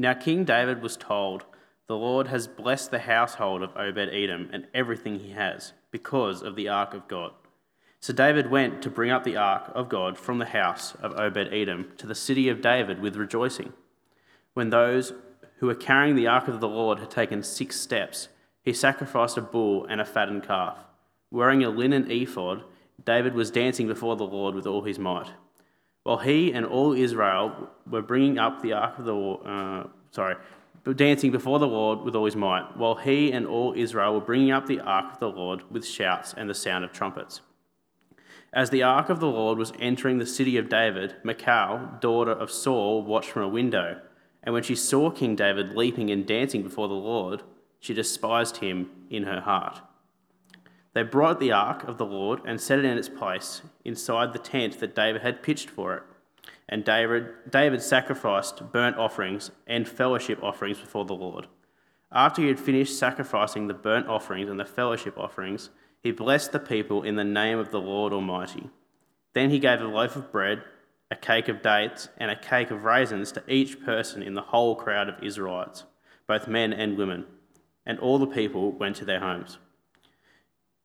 Now 0.00 0.14
King 0.14 0.44
David 0.46 0.80
was 0.80 0.96
told, 0.96 1.44
The 1.86 1.94
Lord 1.94 2.28
has 2.28 2.48
blessed 2.48 2.90
the 2.90 3.00
household 3.00 3.62
of 3.62 3.76
Obed 3.76 4.08
Edom 4.10 4.48
and 4.50 4.66
everything 4.72 5.18
he 5.18 5.32
has, 5.32 5.74
because 5.90 6.40
of 6.40 6.56
the 6.56 6.70
ark 6.70 6.94
of 6.94 7.06
God. 7.06 7.32
So 8.00 8.14
David 8.14 8.50
went 8.50 8.80
to 8.80 8.88
bring 8.88 9.10
up 9.10 9.24
the 9.24 9.36
ark 9.36 9.70
of 9.74 9.90
God 9.90 10.16
from 10.16 10.38
the 10.38 10.46
house 10.46 10.94
of 11.02 11.20
Obed 11.20 11.52
Edom 11.52 11.92
to 11.98 12.06
the 12.06 12.14
city 12.14 12.48
of 12.48 12.62
David 12.62 13.00
with 13.02 13.14
rejoicing. 13.14 13.74
When 14.54 14.70
those 14.70 15.12
who 15.58 15.66
were 15.66 15.74
carrying 15.74 16.16
the 16.16 16.28
ark 16.28 16.48
of 16.48 16.60
the 16.60 16.68
Lord 16.68 16.98
had 16.98 17.10
taken 17.10 17.42
six 17.42 17.78
steps, 17.78 18.30
he 18.62 18.72
sacrificed 18.72 19.36
a 19.36 19.42
bull 19.42 19.84
and 19.84 20.00
a 20.00 20.06
fattened 20.06 20.44
calf. 20.44 20.78
Wearing 21.30 21.62
a 21.62 21.68
linen 21.68 22.10
ephod, 22.10 22.64
David 23.04 23.34
was 23.34 23.50
dancing 23.50 23.86
before 23.86 24.16
the 24.16 24.24
Lord 24.24 24.54
with 24.54 24.66
all 24.66 24.80
his 24.80 24.98
might. 24.98 25.28
While 26.04 26.18
he 26.18 26.52
and 26.52 26.64
all 26.64 26.92
Israel 26.94 27.68
were 27.88 28.02
bringing 28.02 28.38
up 28.38 28.62
the 28.62 28.72
ark 28.72 28.98
of 28.98 29.04
the 29.04 29.14
uh, 29.14 29.86
sorry, 30.10 30.36
dancing 30.96 31.30
before 31.30 31.58
the 31.58 31.66
Lord 31.66 32.00
with 32.00 32.16
all 32.16 32.24
his 32.24 32.36
might, 32.36 32.76
while 32.76 32.94
he 32.94 33.32
and 33.32 33.46
all 33.46 33.74
Israel 33.76 34.14
were 34.14 34.20
bringing 34.20 34.50
up 34.50 34.66
the 34.66 34.80
ark 34.80 35.12
of 35.12 35.20
the 35.20 35.28
Lord 35.28 35.62
with 35.70 35.86
shouts 35.86 36.34
and 36.36 36.48
the 36.48 36.54
sound 36.54 36.84
of 36.84 36.92
trumpets. 36.92 37.42
As 38.52 38.70
the 38.70 38.82
ark 38.82 39.10
of 39.10 39.20
the 39.20 39.28
Lord 39.28 39.58
was 39.58 39.72
entering 39.78 40.18
the 40.18 40.26
city 40.26 40.56
of 40.56 40.68
David, 40.68 41.16
Michal, 41.22 41.88
daughter 42.00 42.32
of 42.32 42.50
Saul, 42.50 43.02
watched 43.02 43.30
from 43.30 43.42
a 43.42 43.48
window. 43.48 44.00
And 44.42 44.54
when 44.54 44.62
she 44.62 44.74
saw 44.74 45.10
King 45.10 45.36
David 45.36 45.76
leaping 45.76 46.10
and 46.10 46.26
dancing 46.26 46.62
before 46.62 46.88
the 46.88 46.94
Lord, 46.94 47.42
she 47.78 47.94
despised 47.94 48.56
him 48.56 48.90
in 49.08 49.24
her 49.24 49.40
heart. 49.40 49.80
They 50.92 51.02
brought 51.02 51.38
the 51.38 51.52
ark 51.52 51.84
of 51.84 51.98
the 51.98 52.06
Lord 52.06 52.40
and 52.44 52.60
set 52.60 52.80
it 52.80 52.84
in 52.84 52.98
its 52.98 53.08
place 53.08 53.62
inside 53.84 54.32
the 54.32 54.38
tent 54.38 54.80
that 54.80 54.94
David 54.94 55.22
had 55.22 55.42
pitched 55.42 55.70
for 55.70 55.94
it. 55.94 56.02
And 56.68 56.84
David, 56.84 57.26
David 57.48 57.82
sacrificed 57.82 58.72
burnt 58.72 58.96
offerings 58.96 59.50
and 59.66 59.88
fellowship 59.88 60.42
offerings 60.42 60.78
before 60.78 61.04
the 61.04 61.14
Lord. 61.14 61.46
After 62.12 62.42
he 62.42 62.48
had 62.48 62.58
finished 62.58 62.98
sacrificing 62.98 63.68
the 63.68 63.74
burnt 63.74 64.08
offerings 64.08 64.50
and 64.50 64.58
the 64.58 64.64
fellowship 64.64 65.16
offerings, 65.16 65.70
he 66.02 66.10
blessed 66.10 66.52
the 66.52 66.58
people 66.58 67.02
in 67.02 67.16
the 67.16 67.24
name 67.24 67.58
of 67.58 67.70
the 67.70 67.80
Lord 67.80 68.12
Almighty. 68.12 68.68
Then 69.32 69.50
he 69.50 69.58
gave 69.58 69.80
a 69.80 69.84
loaf 69.84 70.16
of 70.16 70.32
bread, 70.32 70.62
a 71.10 71.16
cake 71.16 71.48
of 71.48 71.62
dates, 71.62 72.08
and 72.18 72.30
a 72.30 72.40
cake 72.40 72.70
of 72.70 72.84
raisins 72.84 73.30
to 73.32 73.44
each 73.46 73.84
person 73.84 74.22
in 74.22 74.34
the 74.34 74.42
whole 74.42 74.74
crowd 74.74 75.08
of 75.08 75.22
Israelites, 75.22 75.84
both 76.26 76.48
men 76.48 76.72
and 76.72 76.96
women. 76.96 77.26
And 77.86 77.98
all 78.00 78.18
the 78.18 78.26
people 78.26 78.72
went 78.72 78.96
to 78.96 79.04
their 79.04 79.20
homes. 79.20 79.58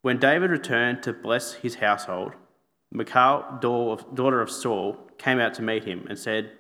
When 0.06 0.20
David 0.20 0.52
returned 0.52 1.02
to 1.02 1.14
bless 1.14 1.54
his 1.54 1.78
household, 1.78 2.34
Michal, 2.92 3.44
daughter 3.60 4.40
of 4.40 4.52
Saul, 4.52 5.00
came 5.18 5.40
out 5.40 5.56
to 5.56 5.64
meet 5.64 5.86
him 5.86 6.06
and 6.08 6.20
said, 6.20 6.52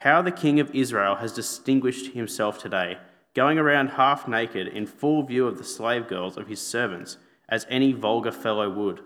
How 0.00 0.20
the 0.20 0.30
king 0.30 0.60
of 0.60 0.70
Israel 0.74 1.14
has 1.14 1.32
distinguished 1.32 2.12
himself 2.12 2.58
today, 2.58 2.98
going 3.32 3.56
around 3.58 3.92
half 3.92 4.28
naked 4.28 4.68
in 4.68 4.84
full 4.84 5.22
view 5.22 5.46
of 5.46 5.56
the 5.56 5.64
slave 5.64 6.08
girls 6.08 6.36
of 6.36 6.46
his 6.46 6.60
servants, 6.60 7.16
as 7.48 7.64
any 7.70 7.92
vulgar 7.92 8.30
fellow 8.30 8.68
would. 8.68 9.00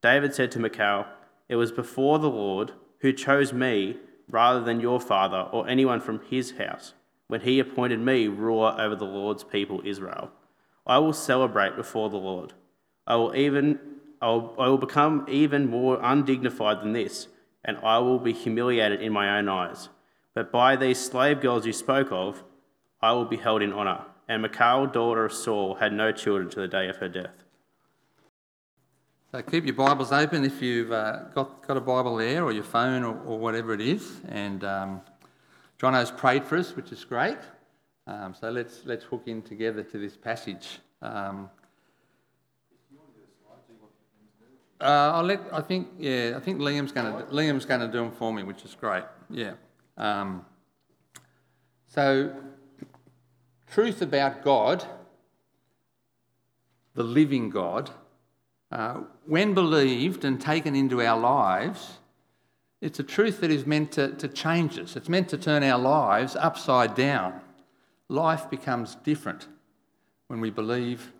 David 0.00 0.34
said 0.34 0.50
to 0.52 0.58
Michal, 0.58 1.04
It 1.46 1.56
was 1.56 1.72
before 1.72 2.18
the 2.18 2.30
Lord 2.30 2.72
who 3.00 3.12
chose 3.12 3.52
me 3.52 3.98
rather 4.30 4.62
than 4.62 4.80
your 4.80 4.98
father 4.98 5.46
or 5.52 5.68
anyone 5.68 6.00
from 6.00 6.22
his 6.30 6.52
house, 6.52 6.94
when 7.26 7.42
he 7.42 7.60
appointed 7.60 8.00
me 8.00 8.28
ruler 8.28 8.74
over 8.78 8.96
the 8.96 9.04
Lord's 9.04 9.44
people 9.44 9.82
Israel. 9.84 10.30
I 10.86 10.96
will 10.96 11.12
celebrate 11.12 11.76
before 11.76 12.08
the 12.08 12.16
Lord. 12.16 12.54
I 13.06 13.16
will 13.16 13.34
even 13.34 13.78
I 14.22 14.28
will, 14.28 14.54
I 14.58 14.68
will 14.68 14.78
become 14.78 15.24
even 15.28 15.68
more 15.68 15.98
undignified 16.02 16.82
than 16.82 16.92
this, 16.92 17.28
and 17.64 17.78
I 17.78 17.98
will 17.98 18.18
be 18.18 18.32
humiliated 18.32 19.00
in 19.00 19.12
my 19.12 19.38
own 19.38 19.48
eyes. 19.48 19.88
But 20.34 20.52
by 20.52 20.76
these 20.76 20.98
slave 20.98 21.40
girls 21.40 21.66
you 21.66 21.72
spoke 21.72 22.12
of, 22.12 22.44
I 23.00 23.12
will 23.12 23.24
be 23.24 23.36
held 23.36 23.62
in 23.62 23.72
honour. 23.72 24.04
And 24.28 24.42
Michal, 24.42 24.86
daughter 24.86 25.24
of 25.24 25.32
Saul, 25.32 25.74
had 25.76 25.92
no 25.92 26.12
children 26.12 26.50
to 26.50 26.60
the 26.60 26.68
day 26.68 26.88
of 26.88 26.96
her 26.98 27.08
death. 27.08 27.34
So 29.32 29.42
keep 29.42 29.64
your 29.64 29.74
Bibles 29.74 30.12
open 30.12 30.44
if 30.44 30.60
you've 30.60 30.92
uh, 30.92 31.24
got, 31.34 31.66
got 31.66 31.76
a 31.76 31.80
Bible 31.80 32.16
there, 32.16 32.44
or 32.44 32.52
your 32.52 32.64
phone, 32.64 33.04
or, 33.04 33.18
or 33.22 33.38
whatever 33.38 33.72
it 33.72 33.80
is. 33.80 34.20
And 34.28 34.62
um, 34.64 35.00
John 35.78 35.94
has 35.94 36.10
prayed 36.10 36.44
for 36.44 36.58
us, 36.58 36.76
which 36.76 36.92
is 36.92 37.04
great. 37.04 37.38
Um, 38.06 38.34
so 38.38 38.50
let's, 38.50 38.82
let's 38.84 39.04
hook 39.04 39.22
in 39.26 39.40
together 39.40 39.82
to 39.82 39.98
this 39.98 40.16
passage. 40.16 40.80
Um, 41.00 41.48
Uh, 44.80 45.12
I'll 45.14 45.24
let. 45.24 45.40
I 45.52 45.60
think. 45.60 45.88
Yeah. 45.98 46.34
I 46.36 46.40
think 46.40 46.58
Liam's 46.58 46.92
going 46.92 47.12
to. 47.12 47.24
Liam's 47.32 47.66
going 47.66 47.80
to 47.80 47.86
do 47.86 47.98
them 47.98 48.10
for 48.10 48.32
me, 48.32 48.42
which 48.42 48.64
is 48.64 48.74
great. 48.74 49.04
Yeah. 49.28 49.52
Um, 49.96 50.44
so, 51.86 52.34
truth 53.70 54.00
about 54.00 54.42
God, 54.42 54.84
the 56.94 57.02
living 57.02 57.50
God, 57.50 57.90
uh, 58.72 59.00
when 59.26 59.52
believed 59.52 60.24
and 60.24 60.40
taken 60.40 60.74
into 60.74 61.02
our 61.02 61.18
lives, 61.18 61.98
it's 62.80 62.98
a 62.98 63.02
truth 63.02 63.40
that 63.40 63.50
is 63.50 63.66
meant 63.66 63.92
to, 63.92 64.12
to 64.14 64.28
change 64.28 64.78
us. 64.78 64.96
It's 64.96 65.08
meant 65.08 65.28
to 65.30 65.36
turn 65.36 65.62
our 65.62 65.78
lives 65.78 66.36
upside 66.36 66.94
down. 66.94 67.40
Life 68.08 68.48
becomes 68.48 68.94
different 68.94 69.48
when 70.28 70.40
we 70.40 70.50
believe 70.50 71.12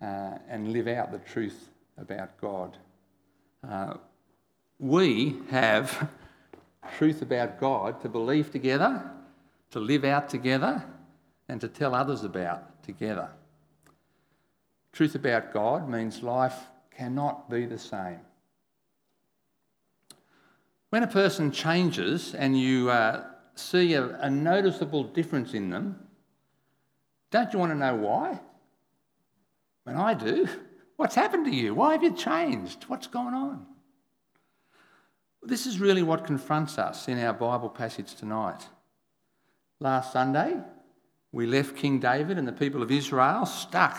uh, 0.00 0.38
and 0.48 0.72
live 0.72 0.88
out 0.88 1.12
the 1.12 1.18
truth 1.18 1.67
about 2.00 2.40
God. 2.40 2.76
Uh, 3.68 3.94
we 4.78 5.36
have 5.50 6.08
truth 6.96 7.22
about 7.22 7.58
God 7.58 8.00
to 8.02 8.08
believe 8.08 8.50
together, 8.50 9.10
to 9.70 9.80
live 9.80 10.04
out 10.04 10.28
together, 10.28 10.84
and 11.48 11.60
to 11.60 11.68
tell 11.68 11.94
others 11.94 12.24
about 12.24 12.82
together. 12.82 13.30
Truth 14.92 15.14
about 15.14 15.52
God 15.52 15.88
means 15.88 16.22
life 16.22 16.56
cannot 16.90 17.50
be 17.50 17.66
the 17.66 17.78
same. 17.78 18.20
When 20.90 21.02
a 21.02 21.06
person 21.06 21.52
changes 21.52 22.34
and 22.34 22.58
you 22.58 22.90
uh, 22.90 23.24
see 23.54 23.94
a, 23.94 24.16
a 24.20 24.30
noticeable 24.30 25.04
difference 25.04 25.52
in 25.52 25.70
them, 25.70 26.06
don't 27.30 27.52
you 27.52 27.58
want 27.58 27.72
to 27.72 27.78
know 27.78 27.94
why? 27.94 28.40
When 29.84 29.96
I 29.96 30.14
do. 30.14 30.48
What's 30.98 31.14
happened 31.14 31.44
to 31.44 31.54
you? 31.54 31.74
Why 31.74 31.92
have 31.92 32.02
you 32.02 32.12
changed? 32.12 32.82
What's 32.88 33.06
going 33.06 33.32
on? 33.32 33.64
This 35.44 35.64
is 35.64 35.78
really 35.78 36.02
what 36.02 36.26
confronts 36.26 36.76
us 36.76 37.06
in 37.06 37.20
our 37.20 37.32
Bible 37.32 37.68
passage 37.68 38.16
tonight. 38.16 38.66
Last 39.78 40.12
Sunday, 40.12 40.56
we 41.30 41.46
left 41.46 41.76
King 41.76 42.00
David 42.00 42.36
and 42.36 42.48
the 42.48 42.52
people 42.52 42.82
of 42.82 42.90
Israel 42.90 43.46
stuck 43.46 43.96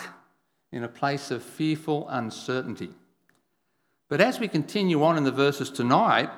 in 0.74 0.84
a 0.84 0.90
place 0.90 1.32
of 1.32 1.42
fearful 1.42 2.06
uncertainty. 2.10 2.90
But 4.10 4.20
as 4.20 4.42
we 4.42 4.50
continue 4.50 5.02
on 5.02 5.16
in 5.16 5.24
the 5.24 5.32
verses 5.32 5.70
tonight, 5.70 6.30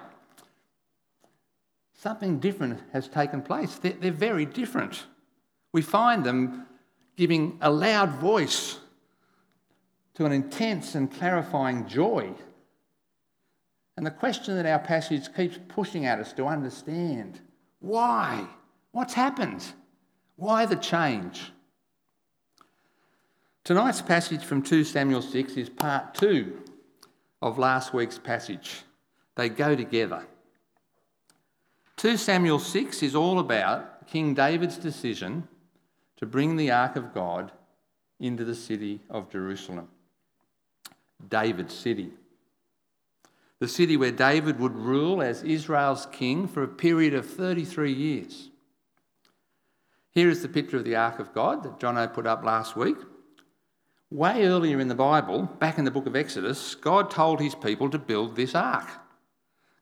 something 1.96 2.38
different 2.38 2.82
has 2.94 3.08
taken 3.08 3.42
place. 3.42 3.78
They're, 3.78 4.12
very 4.12 4.46
different. 4.46 5.06
We 5.74 5.82
find 5.82 6.24
them 6.24 6.68
giving 7.18 7.58
a 7.62 7.72
loud 7.72 8.12
voice 8.12 8.78
to 10.16 10.26
an 10.26 10.32
intense 10.32 10.96
and 10.96 11.12
clarifying 11.12 11.88
joy. 11.88 12.34
And 13.98 14.06
the 14.06 14.12
question 14.12 14.56
that 14.56 14.66
our 14.66 14.80
passage 14.80 15.34
keeps 15.36 15.60
pushing 15.68 16.06
at 16.06 16.20
us 16.20 16.34
to 16.34 16.46
understand 16.46 17.40
why? 17.80 18.48
What's 18.92 19.14
happened? 19.14 19.64
Why 20.36 20.66
the 20.66 20.76
change? 20.76 21.52
Tonight's 23.64 24.02
passage 24.02 24.44
from 24.44 24.62
2 24.62 24.84
Samuel 24.84 25.22
6 25.22 25.54
is 25.54 25.70
part 25.70 26.14
two 26.16 26.62
of 27.42 27.58
last 27.58 27.94
week's 27.94 28.18
passage. 28.18 28.82
They 29.36 29.50
go 29.50 29.76
together. 29.76 30.26
2 31.98 32.18
Samuel 32.18 32.60
6 32.60 33.04
is 33.04 33.16
all 33.16 33.40
about 33.40 34.08
King 34.08 34.34
David's 34.34 34.78
decision 34.78 35.48
to 36.18 36.26
bring 36.26 36.56
the 36.56 36.72
Ark 36.72 36.96
of 36.96 37.14
God 37.14 37.52
into 38.20 38.44
the 38.44 38.56
city 38.56 39.00
of 39.10 39.30
Jerusalem. 39.30 39.88
David's 41.30 41.74
city. 41.74 42.12
The 43.60 43.68
city 43.68 43.96
where 43.96 44.12
David 44.12 44.60
would 44.60 44.76
rule 44.76 45.22
as 45.22 45.44
Israel's 45.44 46.08
king 46.08 46.48
for 46.48 46.64
a 46.64 46.68
period 46.68 47.14
of 47.14 47.30
33 47.30 47.94
years. 47.94 48.50
Here 50.10 50.30
is 50.30 50.42
the 50.42 50.50
picture 50.50 50.78
of 50.78 50.84
the 50.84 50.96
Ark 50.96 51.20
of 51.20 51.34
God 51.34 51.64
that 51.64 51.80
Jono 51.80 52.12
put 52.12 52.26
up 52.26 52.44
last 52.44 52.76
week. 52.76 52.98
Way 54.10 54.46
earlier 54.46 54.80
in 54.80 54.88
the 54.88 54.96
Bible, 54.96 55.44
back 55.60 55.78
in 55.78 55.86
the 55.86 55.92
book 55.92 56.08
of 56.08 56.16
Exodus, 56.16 56.76
God 56.76 57.12
told 57.12 57.40
his 57.40 57.56
people 57.56 57.90
to 57.92 58.00
build 58.00 58.36
this 58.36 58.56
ark. 58.56 58.90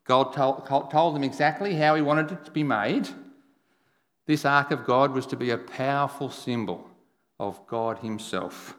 God 0.04 0.34
told, 0.34 0.68
told 0.92 1.16
them 1.16 1.24
exactly 1.24 1.76
how 1.76 1.96
he 1.96 2.02
wanted 2.02 2.32
it 2.32 2.46
to 2.46 2.52
be 2.52 2.64
made. 2.64 3.10
This 4.28 4.46
ark 4.46 4.72
of 4.72 4.86
God 4.86 5.14
was 5.14 5.26
to 5.28 5.36
be 5.36 5.50
a 5.50 5.58
powerful 5.58 6.30
symbol 6.30 6.90
of 7.40 7.66
God 7.66 8.00
himself 8.00 8.79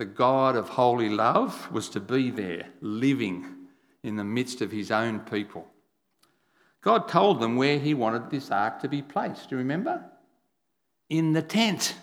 the 0.00 0.04
God 0.04 0.56
of 0.56 0.70
holy 0.70 1.08
love, 1.08 1.70
was 1.70 1.88
to 1.90 2.00
be 2.00 2.32
there, 2.32 2.66
living 2.80 3.46
in 4.02 4.16
the 4.16 4.24
midst 4.24 4.60
of 4.60 4.72
his 4.72 4.90
own 4.90 5.20
people. 5.20 5.68
God 6.80 7.06
told 7.06 7.40
them 7.40 7.54
where 7.54 7.78
he 7.78 7.94
wanted 7.94 8.30
this 8.30 8.50
ark 8.50 8.80
to 8.80 8.88
be 8.88 9.02
placed. 9.02 9.50
Do 9.50 9.54
you 9.54 9.58
remember? 9.58 10.10
in 11.10 11.32
the 11.32 11.42
tent, 11.42 11.96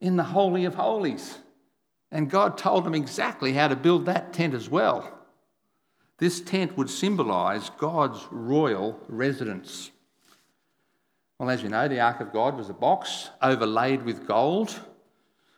in 0.00 0.16
the 0.16 0.22
Holy 0.22 0.66
of 0.66 0.74
Holies. 0.74 1.38
And 2.12 2.30
God 2.30 2.56
told 2.56 2.84
them 2.84 2.94
exactly 2.94 3.54
how 3.54 3.66
to 3.66 3.74
build 3.74 4.06
that 4.06 4.32
tent 4.32 4.54
as 4.54 4.68
well. 4.68 5.10
This 6.18 6.40
tent 6.40 6.76
would 6.76 6.90
symbolise 6.90 7.70
God's 7.78 8.24
royal 8.30 9.00
residence. 9.08 9.90
Well, 11.38 11.50
as 11.50 11.62
you 11.62 11.70
know, 11.70 11.88
the 11.88 11.98
Ark 11.98 12.20
of 12.20 12.32
God 12.32 12.56
was 12.56 12.68
a 12.68 12.74
box 12.74 13.30
overlaid 13.42 14.04
with 14.04 14.28
gold. 14.28 14.78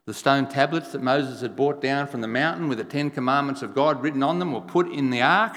The 0.06 0.14
stone 0.14 0.46
tablets 0.46 0.92
that 0.92 1.02
Moses 1.02 1.40
had 1.40 1.56
brought 1.56 1.80
down 1.80 2.06
from 2.06 2.20
the 2.20 2.28
mountain 2.28 2.68
with 2.68 2.78
the 2.78 2.84
Ten 2.84 3.10
Commandments 3.10 3.62
of 3.62 3.74
God 3.74 4.00
written 4.00 4.22
on 4.22 4.38
them 4.38 4.52
were 4.52 4.60
put 4.60 4.90
in 4.90 5.10
the 5.10 5.20
ark. 5.20 5.56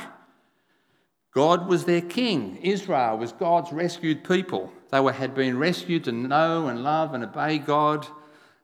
God 1.32 1.68
was 1.68 1.86
their 1.86 2.02
king. 2.02 2.58
Israel 2.58 3.20
was 3.20 3.32
God's 3.32 3.72
rescued 3.72 4.24
people. 4.24 4.72
They 4.92 5.00
were, 5.00 5.12
had 5.12 5.36
been 5.36 5.60
rescued 5.60 6.04
to 6.06 6.12
know 6.12 6.68
and 6.68 6.84
love 6.84 7.14
and 7.14 7.24
obey 7.24 7.60
God. 7.60 8.08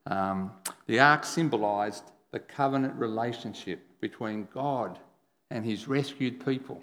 Um, 0.08 0.52
the 0.88 1.00
ark 1.00 1.24
symbolised 1.24 2.04
the 2.32 2.40
covenant 2.40 2.96
relationship 2.96 3.80
between 4.02 4.48
God 4.52 4.98
and 5.52 5.64
his 5.64 5.88
rescued 5.88 6.44
people. 6.44 6.82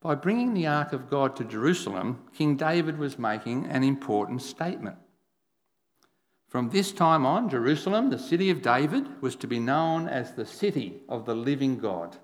By 0.00 0.14
bringing 0.14 0.54
the 0.54 0.68
ark 0.68 0.92
of 0.92 1.10
God 1.10 1.34
to 1.36 1.44
Jerusalem, 1.44 2.22
King 2.32 2.56
David 2.56 2.98
was 2.98 3.18
making 3.18 3.66
an 3.66 3.82
important 3.82 4.42
statement. 4.42 4.96
From 6.56 6.70
this 6.70 6.90
time 6.90 7.26
on, 7.26 7.50
Jerusalem, 7.50 8.08
the 8.08 8.18
city 8.18 8.48
of 8.48 8.62
David, 8.62 9.20
was 9.20 9.36
to 9.36 9.46
be 9.46 9.58
known 9.58 10.08
as 10.08 10.32
the 10.32 10.46
city 10.46 11.02
of 11.06 11.26
the 11.26 11.34
living 11.34 11.76
God. 11.76 12.16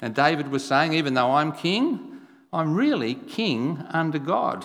And 0.00 0.14
David 0.14 0.46
was 0.46 0.64
saying, 0.64 0.92
even 0.92 1.14
though 1.14 1.32
I'm 1.32 1.50
king, 1.50 2.18
I'm 2.52 2.72
really 2.72 3.16
king 3.16 3.84
under 3.90 4.20
God. 4.20 4.64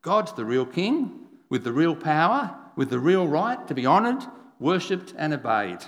God's 0.00 0.32
the 0.32 0.46
real 0.46 0.64
king, 0.64 1.26
with 1.50 1.64
the 1.64 1.72
real 1.74 1.94
power, 1.94 2.56
with 2.76 2.88
the 2.88 2.98
real 2.98 3.28
right 3.28 3.68
to 3.68 3.74
be 3.74 3.86
honoured, 3.86 4.24
worshipped, 4.58 5.12
and 5.18 5.34
obeyed. 5.34 5.84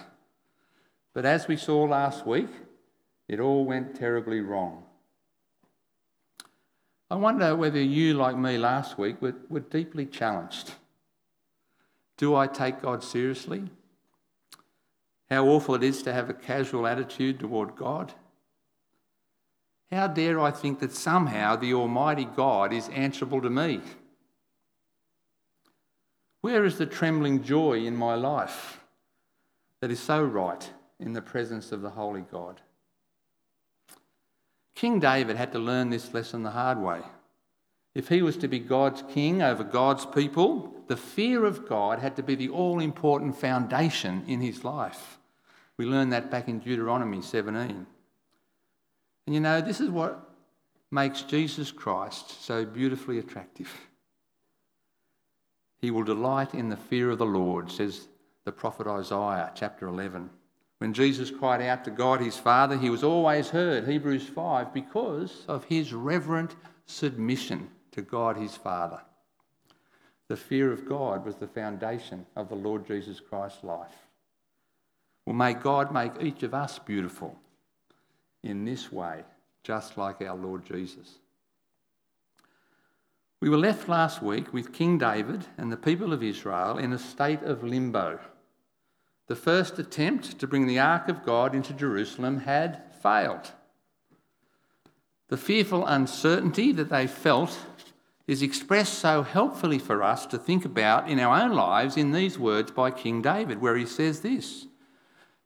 But 1.14 1.24
as 1.24 1.48
we 1.48 1.56
saw 1.56 1.84
last 1.84 2.26
week, 2.26 2.50
it 3.28 3.40
all 3.40 3.64
went 3.64 3.96
terribly 3.96 4.42
wrong. 4.42 4.84
I 7.10 7.14
wonder 7.14 7.56
whether 7.56 7.80
you, 7.80 8.12
like 8.12 8.36
me 8.36 8.58
last 8.58 8.98
week, 8.98 9.22
were, 9.22 9.36
were 9.48 9.60
deeply 9.60 10.04
challenged. 10.04 10.72
Do 12.16 12.34
I 12.34 12.46
take 12.46 12.82
God 12.82 13.02
seriously? 13.02 13.64
How 15.30 15.46
awful 15.46 15.74
it 15.74 15.82
is 15.82 16.02
to 16.02 16.12
have 16.12 16.30
a 16.30 16.34
casual 16.34 16.86
attitude 16.86 17.40
toward 17.40 17.76
God. 17.76 18.12
How 19.90 20.06
dare 20.06 20.40
I 20.40 20.50
think 20.50 20.80
that 20.80 20.92
somehow 20.92 21.56
the 21.56 21.74
Almighty 21.74 22.24
God 22.24 22.72
is 22.72 22.88
answerable 22.88 23.40
to 23.40 23.50
me? 23.50 23.80
Where 26.40 26.64
is 26.64 26.78
the 26.78 26.86
trembling 26.86 27.42
joy 27.42 27.84
in 27.84 27.96
my 27.96 28.14
life 28.14 28.80
that 29.80 29.90
is 29.90 30.00
so 30.00 30.22
right 30.22 30.68
in 31.00 31.12
the 31.12 31.22
presence 31.22 31.72
of 31.72 31.80
the 31.80 31.90
Holy 31.90 32.22
God? 32.22 32.60
King 34.74 34.98
David 34.98 35.36
had 35.36 35.52
to 35.52 35.58
learn 35.58 35.90
this 35.90 36.12
lesson 36.12 36.42
the 36.42 36.50
hard 36.50 36.78
way. 36.78 37.00
If 37.94 38.08
he 38.08 38.20
was 38.20 38.36
to 38.38 38.48
be 38.48 38.58
God's 38.58 39.04
king 39.08 39.40
over 39.40 39.62
God's 39.62 40.04
people, 40.04 40.73
the 40.86 40.96
fear 40.96 41.44
of 41.44 41.68
God 41.68 41.98
had 41.98 42.16
to 42.16 42.22
be 42.22 42.34
the 42.34 42.48
all 42.48 42.80
important 42.80 43.36
foundation 43.36 44.24
in 44.26 44.40
his 44.40 44.64
life. 44.64 45.18
We 45.76 45.86
learned 45.86 46.12
that 46.12 46.30
back 46.30 46.48
in 46.48 46.60
Deuteronomy 46.60 47.22
17. 47.22 47.86
And 49.26 49.34
you 49.34 49.40
know, 49.40 49.60
this 49.60 49.80
is 49.80 49.90
what 49.90 50.28
makes 50.90 51.22
Jesus 51.22 51.72
Christ 51.72 52.44
so 52.44 52.64
beautifully 52.64 53.18
attractive. 53.18 53.72
He 55.80 55.90
will 55.90 56.04
delight 56.04 56.54
in 56.54 56.68
the 56.68 56.76
fear 56.76 57.10
of 57.10 57.18
the 57.18 57.26
Lord, 57.26 57.70
says 57.70 58.08
the 58.44 58.52
prophet 58.52 58.86
Isaiah, 58.86 59.52
chapter 59.54 59.88
11. 59.88 60.30
When 60.78 60.92
Jesus 60.92 61.30
cried 61.30 61.62
out 61.62 61.84
to 61.84 61.90
God 61.90 62.20
his 62.20 62.36
Father, 62.36 62.76
he 62.76 62.90
was 62.90 63.02
always 63.02 63.48
heard, 63.48 63.88
Hebrews 63.88 64.28
5, 64.28 64.72
because 64.72 65.44
of 65.48 65.64
his 65.64 65.92
reverent 65.92 66.54
submission 66.86 67.68
to 67.92 68.02
God 68.02 68.36
his 68.36 68.56
Father. 68.56 69.00
The 70.28 70.36
fear 70.36 70.72
of 70.72 70.88
God 70.88 71.24
was 71.26 71.36
the 71.36 71.46
foundation 71.46 72.26
of 72.34 72.48
the 72.48 72.54
Lord 72.54 72.86
Jesus 72.86 73.20
Christ's 73.20 73.62
life. 73.62 74.08
Well, 75.26 75.36
may 75.36 75.54
God 75.54 75.92
make 75.92 76.12
each 76.20 76.42
of 76.42 76.54
us 76.54 76.78
beautiful 76.78 77.36
in 78.42 78.64
this 78.64 78.92
way, 78.92 79.22
just 79.62 79.96
like 79.96 80.22
our 80.22 80.36
Lord 80.36 80.64
Jesus. 80.66 81.18
We 83.40 83.50
were 83.50 83.58
left 83.58 83.88
last 83.88 84.22
week 84.22 84.54
with 84.54 84.72
King 84.72 84.96
David 84.96 85.44
and 85.58 85.70
the 85.70 85.76
people 85.76 86.14
of 86.14 86.22
Israel 86.22 86.78
in 86.78 86.92
a 86.92 86.98
state 86.98 87.42
of 87.42 87.62
limbo. 87.62 88.18
The 89.26 89.36
first 89.36 89.78
attempt 89.78 90.38
to 90.38 90.46
bring 90.46 90.66
the 90.66 90.78
Ark 90.78 91.08
of 91.08 91.24
God 91.24 91.54
into 91.54 91.74
Jerusalem 91.74 92.40
had 92.40 92.82
failed. 93.02 93.52
The 95.28 95.36
fearful 95.36 95.86
uncertainty 95.86 96.72
that 96.72 96.90
they 96.90 97.06
felt 97.06 97.58
is 98.26 98.42
expressed 98.42 98.94
so 98.94 99.22
helpfully 99.22 99.78
for 99.78 100.02
us 100.02 100.24
to 100.26 100.38
think 100.38 100.64
about 100.64 101.08
in 101.08 101.20
our 101.20 101.42
own 101.42 101.52
lives 101.52 101.96
in 101.96 102.12
these 102.12 102.38
words 102.38 102.70
by 102.70 102.90
King 102.90 103.20
David, 103.20 103.60
where 103.60 103.76
he 103.76 103.86
says 103.86 104.20
this 104.20 104.66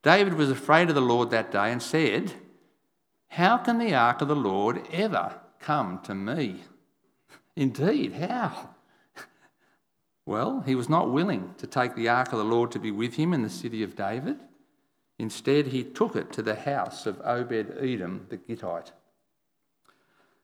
David 0.02 0.34
was 0.34 0.50
afraid 0.50 0.88
of 0.88 0.94
the 0.94 1.00
Lord 1.00 1.30
that 1.30 1.50
day 1.50 1.72
and 1.72 1.82
said, 1.82 2.32
How 3.28 3.58
can 3.58 3.78
the 3.78 3.94
ark 3.94 4.20
of 4.20 4.28
the 4.28 4.36
Lord 4.36 4.86
ever 4.92 5.34
come 5.58 5.98
to 6.04 6.14
me? 6.14 6.62
Indeed, 7.56 8.14
how? 8.14 8.70
Well, 10.24 10.60
he 10.60 10.74
was 10.74 10.90
not 10.90 11.10
willing 11.10 11.54
to 11.56 11.66
take 11.66 11.94
the 11.94 12.10
ark 12.10 12.32
of 12.32 12.38
the 12.38 12.44
Lord 12.44 12.70
to 12.72 12.78
be 12.78 12.90
with 12.90 13.14
him 13.14 13.32
in 13.32 13.40
the 13.40 13.48
city 13.48 13.82
of 13.82 13.96
David. 13.96 14.38
Instead, 15.18 15.68
he 15.68 15.82
took 15.82 16.14
it 16.14 16.30
to 16.34 16.42
the 16.42 16.54
house 16.54 17.06
of 17.06 17.18
Obed 17.24 17.74
Edom 17.80 18.26
the 18.28 18.36
Gittite. 18.36 18.92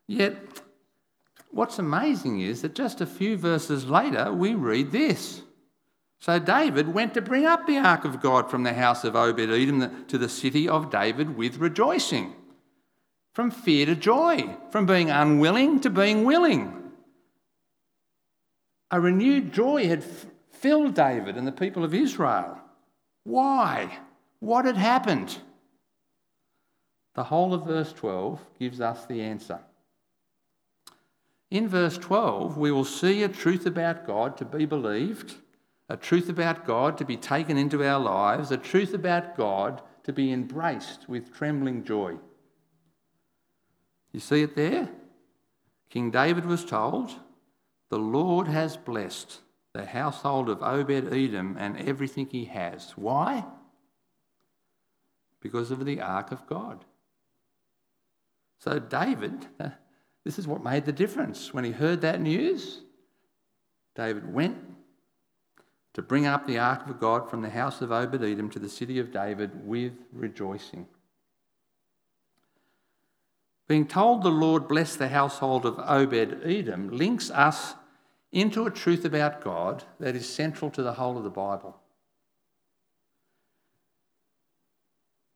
Yet, 0.07 0.63
what's 1.55 1.79
amazing 1.79 2.41
is 2.41 2.63
that 2.63 2.75
just 2.75 3.01
a 3.01 3.07
few 3.07 3.37
verses 3.37 3.87
later, 3.87 4.33
we 4.33 4.55
read 4.55 4.91
this. 4.91 5.43
So 6.19 6.39
David 6.39 6.93
went 6.93 7.15
to 7.15 7.23
bring 7.23 7.47
up 7.47 7.67
the 7.67 7.79
ark 7.79 8.05
of 8.05 8.21
God 8.21 8.51
from 8.51 8.63
the 8.63 8.73
house 8.73 9.05
of 9.05 9.15
Obed 9.15 9.51
Edom 9.51 10.05
to 10.07 10.19
the 10.19 10.29
city 10.29 10.69
of 10.69 10.91
David 10.91 11.37
with 11.37 11.59
rejoicing. 11.59 12.35
From 13.33 13.51
fear 13.51 13.87
to 13.87 13.95
joy, 13.95 14.57
from 14.71 14.87
being 14.87 15.11
unwilling 15.11 15.81
to 15.81 15.91
being 15.91 16.25
willing. 16.25 16.93
A 18.91 19.01
renewed 19.01 19.53
joy 19.53 19.87
had 19.87 20.05
filled 20.51 20.95
David 20.95 21.37
and 21.37 21.47
the 21.47 21.53
people 21.53 21.85
of 21.85 21.95
Israel. 21.95 22.59
Why? 23.25 23.99
What 24.41 24.65
had 24.65 24.77
happened? 24.77 25.39
The 27.15 27.25
whole 27.25 27.55
of 27.55 27.67
verse 27.67 27.93
12 27.93 28.41
gives 28.59 28.81
us 28.81 29.05
the 29.07 29.21
answer. 29.21 29.61
In 31.51 31.69
verse 31.69 31.99
12, 31.99 32.57
we 32.57 32.73
will 32.73 32.85
see 32.85 33.23
a 33.23 33.29
truth 33.29 33.67
about 33.67 34.07
God 34.07 34.37
to 34.39 34.45
be 34.45 34.65
believed, 34.65 35.35
a 35.89 35.97
truth 35.97 36.29
about 36.29 36.65
God 36.65 36.99
to 36.99 37.05
be 37.05 37.17
taken 37.17 37.57
into 37.57 37.85
our 37.85 38.01
lives, 38.01 38.51
a 38.51 38.57
truth 38.57 38.95
about 38.95 39.37
God 39.37 39.83
to 40.05 40.13
be 40.13 40.33
embraced 40.33 41.09
with 41.09 41.35
trembling 41.35 41.85
joy. 41.85 42.17
You 44.13 44.21
see 44.21 44.43
it 44.43 44.57
there? 44.57 44.89
King 45.91 46.11
David 46.11 46.47
was 46.47 46.65
told, 46.65 47.13
The 47.89 47.99
Lord 47.99 48.49
has 48.49 48.77
blessed 48.77 49.41
the 49.73 49.87
household 49.87 50.49
of 50.49 50.63
Obed 50.63 51.13
Edom 51.13 51.57
and 51.59 51.77
everything 51.77 52.27
he 52.27 52.45
has. 52.47 52.93
Why? 52.97 53.45
Because 55.41 55.71
of 55.71 55.85
the 55.85 56.01
ark 56.01 56.33
of 56.33 56.47
God. 56.47 56.85
So 58.59 58.79
David 58.79 59.47
this 60.25 60.39
is 60.39 60.49
what 60.49 60.65
made 60.65 60.87
the 60.87 60.93
difference. 60.93 61.53
When 61.53 61.65
he 61.65 61.71
heard 61.71 62.01
that 62.01 62.21
news, 62.21 62.81
David 63.95 64.33
went 64.33 64.57
to 65.93 66.03
bring 66.03 66.27
up 66.27 66.47
the 66.47 66.59
ark 66.59 66.89
of 66.89 66.99
God 66.99 67.31
from 67.31 67.43
the 67.43 67.51
house 67.51 67.81
of 67.81 67.93
Obed 67.93 68.23
Edom 68.23 68.51
to 68.51 68.59
the 68.59 68.69
city 68.69 68.99
of 68.99 69.13
David 69.13 69.67
with 69.67 69.93
rejoicing. 70.13 70.87
Being 73.69 73.87
told 73.87 74.23
the 74.23 74.31
Lord 74.31 74.67
bless 74.67 74.97
the 74.97 75.09
household 75.09 75.65
of 75.65 75.79
Obed 75.79 76.43
Edom 76.45 76.89
links 76.89 77.31
us 77.31 77.75
into 78.33 78.67
a 78.67 78.71
truth 78.71 79.05
about 79.05 79.43
God 79.43 79.85
that 80.01 80.17
is 80.17 80.29
central 80.29 80.71
to 80.73 80.83
the 80.83 80.95
whole 80.95 81.17
of 81.17 81.25
the 81.25 81.31
Bible. 81.31 81.77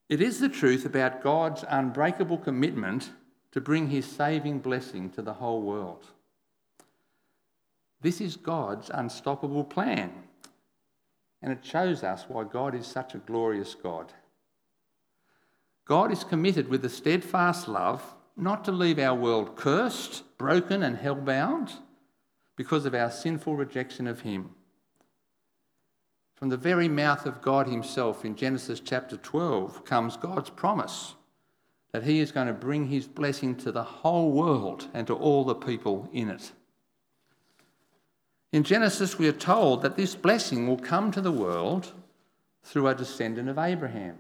It 0.09 0.21
is 0.21 0.40
the 0.40 0.49
truth 0.49 0.85
about 0.85 1.23
God's 1.23 1.64
unbreakable 1.68 2.38
commitment 2.38 3.11
to 3.58 3.62
bring 3.62 3.90
his 3.90 4.06
saving 4.06 4.60
blessing 4.60 5.10
to 5.10 5.20
the 5.20 5.32
whole 5.32 5.60
world. 5.60 6.06
This 8.00 8.20
is 8.20 8.36
God's 8.36 8.88
unstoppable 8.88 9.64
plan, 9.64 10.12
and 11.42 11.50
it 11.50 11.64
shows 11.64 12.04
us 12.04 12.26
why 12.28 12.44
God 12.44 12.72
is 12.76 12.86
such 12.86 13.16
a 13.16 13.18
glorious 13.18 13.74
God. 13.74 14.12
God 15.84 16.12
is 16.12 16.22
committed 16.22 16.68
with 16.68 16.84
a 16.84 16.88
steadfast 16.88 17.66
love 17.66 18.14
not 18.36 18.64
to 18.64 18.70
leave 18.70 19.00
our 19.00 19.16
world 19.16 19.56
cursed, 19.56 20.22
broken, 20.38 20.84
and 20.84 20.96
hell-bound, 20.96 21.72
because 22.54 22.86
of 22.86 22.94
our 22.94 23.10
sinful 23.10 23.56
rejection 23.56 24.06
of 24.06 24.20
Him. 24.20 24.50
From 26.36 26.48
the 26.48 26.56
very 26.56 26.86
mouth 26.86 27.26
of 27.26 27.42
God 27.42 27.66
Himself 27.66 28.24
in 28.24 28.36
Genesis 28.36 28.78
chapter 28.78 29.16
12 29.16 29.84
comes 29.84 30.16
God's 30.16 30.50
promise 30.50 31.16
that 31.92 32.04
He 32.04 32.21
is 32.21 32.33
going 32.33 32.47
to 32.47 32.52
bring 32.52 32.87
His 32.87 33.07
blessing 33.07 33.54
to 33.57 33.73
the 33.73 33.83
whole 33.83 34.30
world 34.30 34.88
and 34.95 35.07
to 35.07 35.14
all 35.14 35.45
the 35.45 35.54
people 35.54 36.09
in 36.12 36.30
it. 36.30 36.52
In 38.52 38.62
Genesis, 38.62 39.18
we 39.18 39.28
are 39.28 39.33
told 39.33 39.83
that 39.83 39.97
this 39.97 40.14
blessing 40.14 40.66
will 40.66 40.78
come 40.78 41.11
to 41.12 41.21
the 41.21 41.33
world 41.33 41.92
through 42.62 42.88
a 42.88 42.95
descendant 42.95 43.49
of 43.49 43.59
Abraham. 43.59 44.18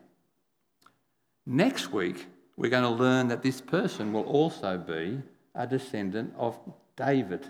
Next 1.46 1.92
week, 1.92 2.26
we're 2.56 2.70
going 2.70 2.82
to 2.82 3.02
learn 3.02 3.28
that 3.28 3.42
this 3.42 3.60
person 3.60 4.12
will 4.12 4.24
also 4.24 4.76
be 4.76 5.22
a 5.54 5.66
descendant 5.66 6.34
of 6.36 6.58
David. 6.96 7.46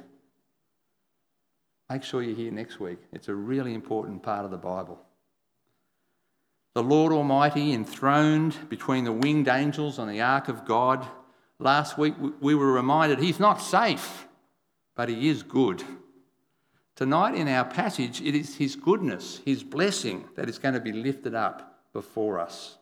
Make 1.90 2.02
sure 2.02 2.22
you're 2.22 2.36
here 2.36 2.52
next 2.52 2.78
week. 2.78 2.98
It's 3.12 3.28
a 3.28 3.34
really 3.34 3.74
important 3.74 4.22
part 4.22 4.44
of 4.44 4.50
the 4.50 4.58
Bible. 4.58 5.00
The 6.78 6.84
Lord 6.84 7.12
Almighty 7.12 7.72
enthroned 7.72 8.56
between 8.68 9.02
the 9.02 9.10
winged 9.10 9.48
angels 9.48 9.98
on 9.98 10.06
the 10.06 10.20
ark 10.20 10.46
of 10.46 10.64
God. 10.64 11.04
Last 11.58 11.98
week 11.98 12.14
we 12.40 12.54
were 12.54 12.70
reminded 12.70 13.18
he's 13.18 13.40
not 13.40 13.60
safe, 13.60 14.28
but 14.94 15.08
he 15.08 15.28
is 15.28 15.42
good. 15.42 15.82
Tonight 16.94 17.34
in 17.34 17.48
our 17.48 17.64
passage, 17.64 18.20
it 18.20 18.36
is 18.36 18.54
his 18.54 18.76
goodness, 18.76 19.40
his 19.44 19.64
blessing, 19.64 20.28
that 20.36 20.48
is 20.48 20.60
going 20.60 20.74
to 20.74 20.80
be 20.80 20.92
lifted 20.92 21.34
up 21.34 21.82
before 21.92 22.38
us. 22.38 22.78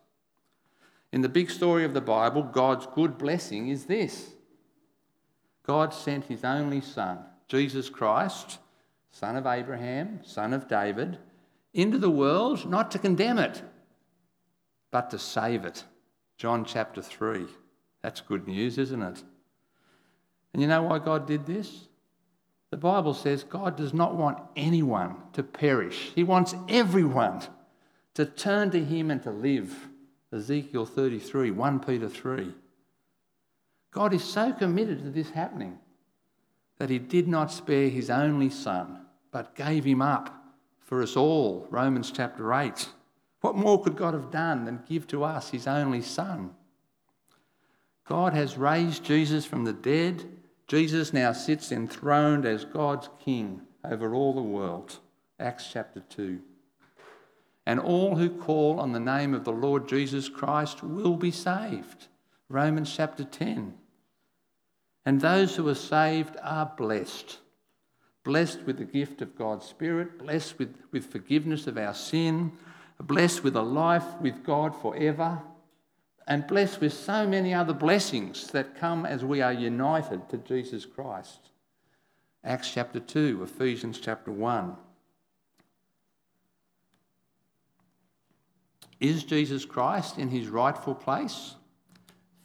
In 1.10 1.22
the 1.22 1.30
big 1.30 1.50
story 1.50 1.86
of 1.86 1.94
the 1.94 2.02
Bible, 2.02 2.42
God's 2.42 2.86
good 2.94 3.16
blessing 3.16 3.68
is 3.68 3.86
this 3.86 4.34
God 5.62 5.94
sent 5.94 6.26
his 6.26 6.44
only 6.44 6.82
Son, 6.82 7.20
Jesus 7.48 7.88
Christ, 7.88 8.58
son 9.10 9.36
of 9.36 9.46
Abraham, 9.46 10.20
son 10.22 10.52
of 10.52 10.68
David, 10.68 11.16
into 11.72 11.96
the 11.96 12.10
world 12.10 12.68
not 12.68 12.90
to 12.90 12.98
condemn 12.98 13.38
it, 13.38 13.62
but 14.90 15.10
to 15.10 15.18
save 15.18 15.64
it. 15.64 15.84
John 16.36 16.64
chapter 16.64 17.02
3. 17.02 17.46
That's 18.02 18.20
good 18.20 18.46
news, 18.46 18.78
isn't 18.78 19.02
it? 19.02 19.22
And 20.52 20.62
you 20.62 20.68
know 20.68 20.82
why 20.82 20.98
God 20.98 21.26
did 21.26 21.46
this? 21.46 21.88
The 22.70 22.76
Bible 22.76 23.14
says 23.14 23.44
God 23.44 23.76
does 23.76 23.94
not 23.94 24.16
want 24.16 24.38
anyone 24.56 25.16
to 25.32 25.42
perish, 25.42 26.12
He 26.14 26.24
wants 26.24 26.54
everyone 26.68 27.42
to 28.14 28.24
turn 28.24 28.70
to 28.70 28.84
Him 28.84 29.10
and 29.10 29.22
to 29.22 29.30
live. 29.30 29.88
Ezekiel 30.32 30.86
33, 30.86 31.52
1 31.52 31.80
Peter 31.80 32.08
3. 32.08 32.52
God 33.90 34.12
is 34.12 34.24
so 34.24 34.52
committed 34.52 35.02
to 35.04 35.10
this 35.10 35.30
happening 35.30 35.78
that 36.78 36.90
he 36.90 36.98
did 36.98 37.26
not 37.26 37.50
spare 37.50 37.88
his 37.88 38.10
only 38.10 38.50
son, 38.50 39.06
but 39.30 39.54
gave 39.54 39.84
him 39.84 40.02
up 40.02 40.54
for 40.80 41.02
us 41.02 41.16
all. 41.16 41.66
Romans 41.70 42.10
chapter 42.10 42.52
8. 42.52 42.88
What 43.46 43.54
more 43.54 43.80
could 43.80 43.94
God 43.94 44.12
have 44.12 44.32
done 44.32 44.64
than 44.64 44.82
give 44.88 45.06
to 45.06 45.22
us 45.22 45.50
his 45.50 45.68
only 45.68 46.02
son? 46.02 46.50
God 48.08 48.32
has 48.32 48.58
raised 48.58 49.04
Jesus 49.04 49.46
from 49.46 49.62
the 49.62 49.72
dead. 49.72 50.24
Jesus 50.66 51.12
now 51.12 51.30
sits 51.30 51.70
enthroned 51.70 52.44
as 52.44 52.64
God's 52.64 53.08
king 53.24 53.60
over 53.84 54.16
all 54.16 54.34
the 54.34 54.42
world. 54.42 54.98
Acts 55.38 55.70
chapter 55.72 56.00
2 56.00 56.40
and 57.66 57.78
all 57.78 58.16
who 58.16 58.28
call 58.30 58.80
on 58.80 58.90
the 58.90 58.98
name 58.98 59.32
of 59.32 59.44
the 59.44 59.52
Lord 59.52 59.88
Jesus 59.88 60.28
Christ 60.28 60.82
will 60.82 61.16
be 61.16 61.30
saved. 61.30 62.08
Romans 62.48 62.92
chapter 62.96 63.22
10. 63.22 63.74
And 65.04 65.20
those 65.20 65.54
who 65.54 65.68
are 65.68 65.76
saved 65.76 66.36
are 66.42 66.72
blessed. 66.76 67.38
Blessed 68.24 68.62
with 68.62 68.78
the 68.78 68.84
gift 68.84 69.22
of 69.22 69.38
God's 69.38 69.66
Spirit, 69.66 70.18
blessed 70.18 70.58
with, 70.58 70.74
with 70.90 71.12
forgiveness 71.12 71.68
of 71.68 71.78
our 71.78 71.94
sin, 71.94 72.50
blessed 73.00 73.44
with 73.44 73.56
a 73.56 73.62
life 73.62 74.04
with 74.20 74.42
God 74.44 74.74
forever, 74.80 75.40
and 76.26 76.46
blessed 76.46 76.80
with 76.80 76.92
so 76.92 77.26
many 77.26 77.54
other 77.54 77.72
blessings 77.72 78.48
that 78.48 78.74
come 78.74 79.06
as 79.06 79.24
we 79.24 79.40
are 79.40 79.52
united 79.52 80.28
to 80.28 80.38
Jesus 80.38 80.84
Christ. 80.84 81.50
Acts 82.42 82.70
chapter 82.72 83.00
2, 83.00 83.42
Ephesians 83.42 83.98
chapter 83.98 84.32
1. 84.32 84.76
Is 88.98 89.24
Jesus 89.24 89.64
Christ 89.64 90.18
in 90.18 90.28
his 90.30 90.48
rightful 90.48 90.94
place? 90.94 91.54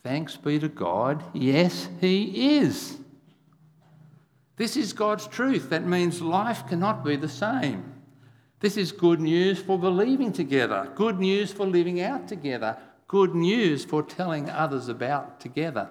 Thanks 0.03 0.35
be 0.35 0.59
to 0.59 0.67
God, 0.67 1.23
yes, 1.33 1.87
he 1.99 2.57
is. 2.57 2.97
This 4.57 4.75
is 4.75 4.93
God's 4.93 5.27
truth. 5.27 5.69
That 5.69 5.87
means 5.87 6.21
life 6.21 6.67
cannot 6.67 7.03
be 7.03 7.15
the 7.15 7.29
same. 7.29 7.90
This 8.61 8.77
is 8.77 8.91
good 8.91 9.19
news 9.19 9.59
for 9.59 9.79
believing 9.79 10.31
together, 10.31 10.91
good 10.93 11.19
news 11.19 11.51
for 11.51 11.65
living 11.65 11.99
out 11.99 12.27
together, 12.27 12.77
good 13.07 13.33
news 13.33 13.83
for 13.83 14.03
telling 14.03 14.51
others 14.51 14.87
about 14.87 15.39
together. 15.39 15.89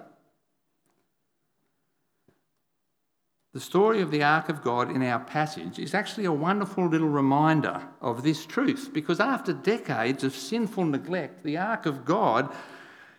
The 3.53 3.59
story 3.59 4.01
of 4.01 4.09
the 4.09 4.23
Ark 4.23 4.47
of 4.47 4.61
God 4.61 4.89
in 4.89 5.03
our 5.03 5.19
passage 5.19 5.79
is 5.79 5.93
actually 5.93 6.23
a 6.23 6.31
wonderful 6.31 6.87
little 6.87 7.09
reminder 7.09 7.81
of 7.99 8.23
this 8.23 8.45
truth 8.45 8.91
because 8.93 9.19
after 9.19 9.51
decades 9.51 10.23
of 10.23 10.33
sinful 10.33 10.85
neglect, 10.85 11.43
the 11.43 11.57
Ark 11.57 11.85
of 11.85 12.05
God 12.05 12.55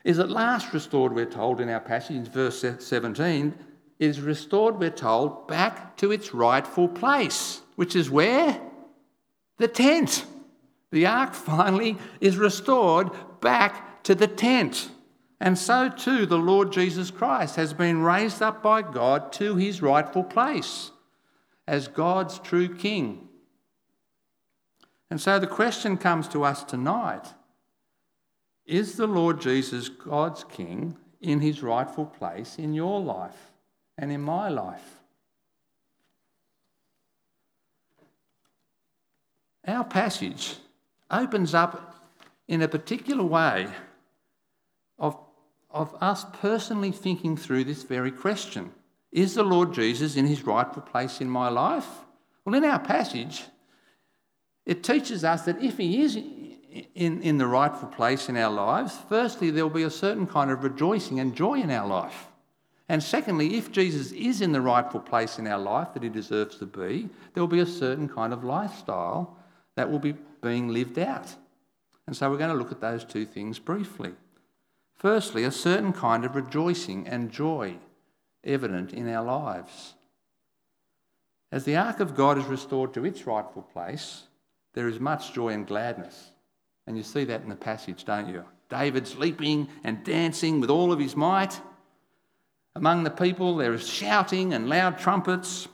is 0.03 0.19
at 0.19 0.31
last 0.31 0.73
restored, 0.73 1.15
we're 1.15 1.27
told 1.27 1.61
in 1.61 1.69
our 1.69 1.81
passage 1.81 2.27
verse 2.29 2.65
17, 2.79 3.55
is 3.99 4.23
restored, 4.23 4.79
we're 4.79 4.89
told, 4.89 5.47
back 5.47 5.95
to 5.99 6.11
its 6.11 6.33
rightful 6.33 6.89
place, 6.89 7.61
which 7.77 7.95
is 7.95 8.11
where? 8.11 8.59
The 9.63 9.69
tent. 9.69 10.27
The 10.91 11.07
ark 11.07 11.35
finally 11.35 11.97
is 12.21 12.37
restored 12.37 13.13
back 13.41 14.03
to 14.03 14.13
the 14.13 14.27
tent. 14.27 14.91
And 15.41 15.57
so 15.57 15.89
too, 15.89 16.27
the 16.27 16.37
Lord 16.37 16.73
Jesus 16.73 17.13
Christ 17.13 17.55
has 17.55 17.73
been 17.73 18.03
raised 18.03 18.43
up 18.43 18.61
by 18.61 18.83
God 18.83 19.33
to 19.35 19.55
his 19.55 19.81
rightful 19.81 20.25
place 20.25 20.91
as 21.69 21.87
God's 21.87 22.41
true 22.41 22.75
King. 22.75 23.29
And 25.13 25.21
so 25.21 25.39
the 25.39 25.47
question 25.47 25.97
comes 25.97 26.27
to 26.31 26.43
us 26.43 26.65
tonight 26.65 27.33
Is 28.67 28.97
the 28.97 29.07
Lord 29.07 29.41
Jesus 29.41 29.89
God's 29.89 30.43
King 30.43 30.97
in 31.21 31.39
his 31.39 31.63
rightful 31.63 32.07
place 32.07 32.59
in 32.59 32.75
your 32.75 33.01
life 33.01 33.53
and 33.97 34.11
in 34.11 34.23
my 34.23 34.49
life? 34.49 35.02
Our 39.67 39.85
passage 39.85 40.57
opens 41.11 41.55
up 41.55 41.97
in 42.49 42.63
a 42.63 42.69
particular 42.69 43.25
way 43.25 43.69
of 44.99 45.17
of 45.73 45.95
us 46.03 46.25
personally 46.41 46.93
thinking 46.93 47.37
through 47.37 47.65
this 47.65 47.83
very 47.83 48.13
question 48.13 48.73
Is 49.11 49.35
the 49.35 49.43
Lord 49.43 49.73
Jesus 49.73 50.17
in 50.17 50.27
his 50.27 50.45
rightful 50.45 50.83
place 50.83 51.21
in 51.21 51.29
my 51.29 51.49
life? 51.49 51.89
Well, 52.45 52.55
in 52.55 52.65
our 52.65 52.79
passage, 52.79 53.45
it 54.67 54.83
teaches 54.83 55.25
us 55.25 55.43
that 55.43 55.63
if 55.63 55.79
he 55.79 56.03
is 56.03 56.17
in, 56.17 57.23
in 57.23 57.39
the 57.39 57.47
rightful 57.47 57.89
place 57.89 58.29
in 58.29 58.37
our 58.37 58.53
lives, 58.53 58.97
firstly, 59.09 59.51
there 59.51 59.65
will 59.65 59.75
be 59.75 59.83
a 59.83 59.91
certain 59.91 60.27
kind 60.27 60.51
of 60.51 60.65
rejoicing 60.65 61.21
and 61.21 61.35
joy 61.35 61.61
in 61.61 61.71
our 61.71 61.87
life. 61.87 62.29
And 62.89 63.03
secondly, 63.03 63.57
if 63.57 63.71
Jesus 63.71 64.13
is 64.13 64.41
in 64.41 64.53
the 64.53 64.61
rightful 64.61 65.01
place 65.01 65.39
in 65.39 65.47
our 65.47 65.59
life 65.59 65.95
that 65.95 66.03
he 66.03 66.09
deserves 66.09 66.57
to 66.59 66.67
be, 66.67 67.09
there 67.33 67.43
will 67.43 67.49
be 67.49 67.61
a 67.61 67.67
certain 67.67 68.09
kind 68.09 68.33
of 68.33 68.45
lifestyle 68.45 69.37
that 69.77 69.91
will 69.91 69.99
be 69.99 70.15
being 70.43 70.69
lived 70.69 70.99
out. 70.99 71.35
And 72.07 72.17
so 72.17 72.31
we're 72.31 72.39
going 72.39 72.51
to 72.51 72.57
look 72.57 72.73
at 72.73 72.81
those 72.81 73.05
two 73.05 73.25
things 73.25 73.59
briefly. 73.59 74.13
Firstly, 74.95 75.45
a 75.45 75.51
certain 75.51 75.93
kind 75.93 76.25
of 76.25 76.37
rejoicing 76.37 77.09
and 77.09 77.31
joy 77.31 77.77
evident 78.45 78.93
in 78.93 79.09
our 79.09 79.25
lives. 79.25 79.95
As 81.51 81.65
the 81.65 81.77
ark 81.77 82.01
of 82.01 82.15
God 82.15 82.39
is 82.39 82.45
restored 82.45 82.95
to 82.95 83.05
its 83.05 83.27
rightful 83.27 83.63
place, 83.63 84.23
there 84.75 84.89
is 84.89 84.99
much 84.99 85.33
joy 85.33 85.51
and 85.51 85.67
gladness. 85.67 86.31
And 86.87 86.97
you 86.97 87.03
see 87.03 87.25
that 87.25 87.43
in 87.43 87.49
the 87.49 87.57
passage, 87.57 88.05
don't 88.05 88.29
you? 88.29 88.45
David's 88.69 89.17
leaping 89.17 89.69
and 89.85 90.03
dancing 90.03 90.61
with 90.61 90.71
all 90.71 90.93
of 90.93 90.99
his 90.99 91.15
might. 91.15 91.61
Among 92.75 93.05
the 93.05 93.11
people, 93.11 93.57
there 93.57 93.75
is 93.75 93.87
shouting 93.87 94.55
and 94.55 94.69
loud 94.69 94.99
trumpets. 94.99 95.69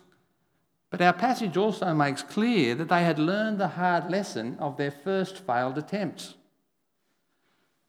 But 0.90 1.02
our 1.02 1.12
passage 1.12 1.56
also 1.56 1.92
makes 1.94 2.22
clear 2.22 2.74
that 2.74 2.88
they 2.88 3.04
had 3.04 3.18
learned 3.18 3.58
the 3.58 3.68
hard 3.68 4.10
lesson 4.10 4.56
of 4.58 4.76
their 4.76 4.90
first 4.90 5.38
failed 5.38 5.76
attempts. 5.76 6.34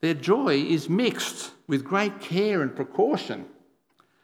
Their 0.01 0.13
joy 0.13 0.55
is 0.55 0.89
mixed 0.89 1.51
with 1.67 1.83
great 1.83 2.19
care 2.19 2.61
and 2.61 2.75
precaution. 2.75 3.45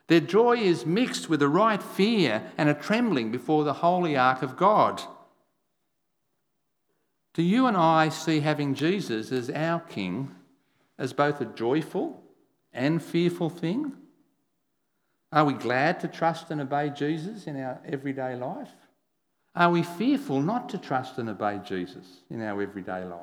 Their 0.08 0.20
joy 0.20 0.58
is 0.58 0.86
mixed 0.86 1.30
with 1.30 1.42
a 1.42 1.50
right 1.50 1.82
fear 1.82 2.44
and 2.58 2.70
a 2.70 2.74
trembling 2.74 3.32
before 3.32 3.64
the 3.64 3.74
holy 3.74 4.16
ark 4.16 4.42
of 4.42 4.58
God. 4.58 5.02
Do 7.34 7.42
you 7.42 7.66
and 7.66 7.76
I 7.76 8.10
see 8.10 8.40
having 8.40 8.76
Jesus 8.76 9.32
as 9.32 9.50
our 9.50 9.80
King 9.80 10.34
as 10.98 11.12
both 11.12 11.42
a 11.42 11.46
joyful 11.46 12.24
and 12.72 13.04
fearful 13.04 13.50
thing? 13.50 13.94
Are 15.36 15.44
we 15.44 15.54
glad 15.54 16.00
to 16.00 16.08
trust 16.08 16.50
and 16.50 16.62
obey 16.62 16.90
Jesus 16.90 17.46
in 17.46 17.60
our 17.62 17.78
everyday 17.86 18.38
life? 18.38 18.70
Are 19.54 19.70
we 19.70 19.84
fearful 19.84 20.42
not 20.42 20.70
to 20.70 20.78
trust 20.78 21.18
and 21.18 21.30
obey 21.30 21.60
Jesus 21.64 22.06
in 22.30 22.42
our 22.42 22.62
everyday 22.62 23.04
life? 23.04 23.20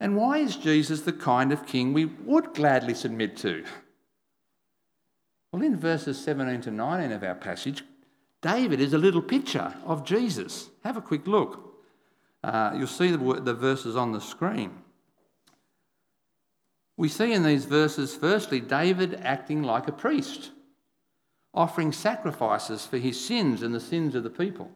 And 0.00 0.16
why 0.16 0.38
is 0.38 0.56
Jesus 0.56 1.02
the 1.02 1.12
kind 1.12 1.52
of 1.52 1.64
king 1.64 1.92
we 1.92 2.06
would 2.06 2.54
gladly 2.54 2.92
submit 2.92 3.36
to? 3.38 3.64
Well, 5.52 5.62
in 5.62 5.76
verses 5.76 6.22
17 6.24 6.62
to 6.62 6.70
19 6.72 7.12
of 7.12 7.22
our 7.22 7.36
passage, 7.36 7.84
David 8.40 8.80
is 8.80 8.94
a 8.94 8.98
little 8.98 9.22
picture 9.22 9.72
of 9.86 10.04
Jesus. 10.04 10.70
Have 10.82 10.96
a 10.96 11.02
quick 11.02 11.28
look. 11.28 11.76
Uh, 12.42 12.72
you'll 12.76 12.88
see 12.88 13.12
the, 13.12 13.40
the 13.40 13.54
verses 13.54 13.94
on 13.94 14.10
the 14.10 14.20
screen. 14.20 14.72
We 17.02 17.08
see 17.08 17.32
in 17.32 17.42
these 17.42 17.64
verses, 17.64 18.14
firstly, 18.14 18.60
David 18.60 19.18
acting 19.24 19.64
like 19.64 19.88
a 19.88 19.92
priest, 19.92 20.52
offering 21.52 21.90
sacrifices 21.90 22.86
for 22.86 22.96
his 22.96 23.18
sins 23.18 23.64
and 23.64 23.74
the 23.74 23.80
sins 23.80 24.14
of 24.14 24.22
the 24.22 24.30
people. 24.30 24.70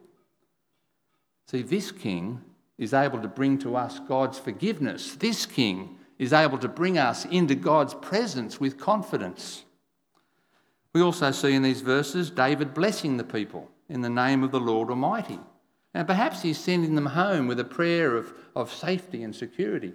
See, 1.49 1.61
this 1.61 1.89
king 1.89 2.41
is 2.77 2.93
able 2.93 3.21
to 3.21 3.29
bring 3.29 3.57
to 3.59 3.77
us 3.77 4.01
God's 4.09 4.37
forgiveness. 4.37 5.15
This 5.15 5.45
king 5.45 5.99
is 6.19 6.33
able 6.33 6.57
to 6.57 6.67
bring 6.67 6.97
us 6.97 7.23
into 7.23 7.55
God's 7.55 7.93
presence 7.93 8.59
with 8.59 8.77
confidence. 8.77 9.63
We 10.91 10.99
also 10.99 11.31
see 11.31 11.53
in 11.53 11.63
these 11.63 11.79
verses 11.79 12.29
David 12.29 12.73
blessing 12.73 13.15
the 13.15 13.23
people 13.23 13.71
in 13.87 14.01
the 14.01 14.09
name 14.09 14.43
of 14.43 14.51
the 14.51 14.59
Lord 14.59 14.89
Almighty. 14.89 15.39
And 15.93 16.05
perhaps 16.05 16.41
he's 16.41 16.59
sending 16.59 16.95
them 16.95 17.05
home 17.05 17.47
with 17.47 17.61
a 17.61 17.63
prayer 17.63 18.17
of, 18.17 18.33
of 18.53 18.73
safety 18.73 19.23
and 19.23 19.33
security. 19.33 19.93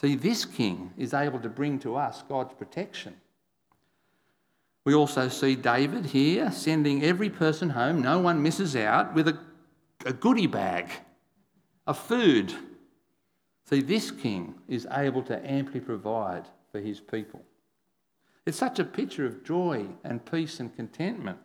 See, 0.00 0.14
this 0.14 0.46
king 0.46 0.94
is 0.96 1.12
able 1.12 1.40
to 1.40 1.50
bring 1.50 1.78
to 1.80 1.96
us 1.96 2.22
God's 2.26 2.54
protection. 2.54 3.14
We 4.84 4.94
also 4.94 5.28
see 5.28 5.54
David 5.56 6.06
here 6.06 6.50
sending 6.50 7.04
every 7.04 7.28
person 7.28 7.68
home, 7.68 8.00
no 8.00 8.18
one 8.18 8.42
misses 8.42 8.74
out, 8.76 9.12
with 9.14 9.28
a, 9.28 9.38
a 10.06 10.14
goodie 10.14 10.46
bag 10.46 10.90
of 11.86 11.98
food. 11.98 12.54
See, 13.68 13.82
this 13.82 14.10
king 14.10 14.54
is 14.68 14.86
able 14.90 15.22
to 15.24 15.38
amply 15.46 15.80
provide 15.80 16.48
for 16.72 16.80
his 16.80 16.98
people. 16.98 17.42
It's 18.46 18.56
such 18.56 18.78
a 18.78 18.84
picture 18.84 19.26
of 19.26 19.44
joy 19.44 19.84
and 20.02 20.24
peace 20.24 20.60
and 20.60 20.74
contentment. 20.74 21.38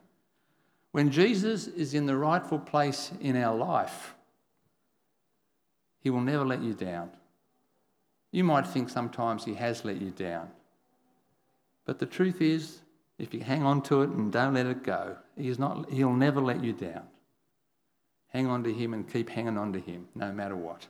When 0.93 1.11
Jesus 1.11 1.67
is 1.67 1.93
in 1.93 2.05
the 2.05 2.15
rightful 2.15 2.59
place 2.59 3.11
in 3.19 3.35
our 3.35 3.53
life, 3.53 4.15
he 5.99 6.09
will 6.09 6.21
never 6.21 6.45
let 6.45 6.61
you 6.61 6.73
down. 6.73 7.11
You 8.35 8.43
might 8.43 8.67
think 8.67 8.89
sometimes 8.89 9.45
he 9.45 9.53
has 9.53 9.85
let 9.85 10.01
you 10.01 10.11
down. 10.11 10.49
But 11.85 11.99
the 11.99 12.05
truth 12.05 12.41
is, 12.41 12.79
if 13.17 13.33
you 13.33 13.39
hang 13.39 13.63
on 13.63 13.81
to 13.83 14.01
it 14.01 14.09
and 14.09 14.29
don't 14.29 14.55
let 14.55 14.65
it 14.65 14.83
go, 14.83 15.15
he's 15.37 15.57
not, 15.57 15.89
he'll 15.89 16.11
never 16.11 16.41
let 16.41 16.61
you 16.61 16.73
down. 16.73 17.03
Hang 18.33 18.47
on 18.47 18.61
to 18.65 18.73
him 18.73 18.93
and 18.93 19.09
keep 19.09 19.29
hanging 19.29 19.57
on 19.57 19.71
to 19.71 19.79
him, 19.79 20.09
no 20.15 20.33
matter 20.33 20.55
what. 20.57 20.87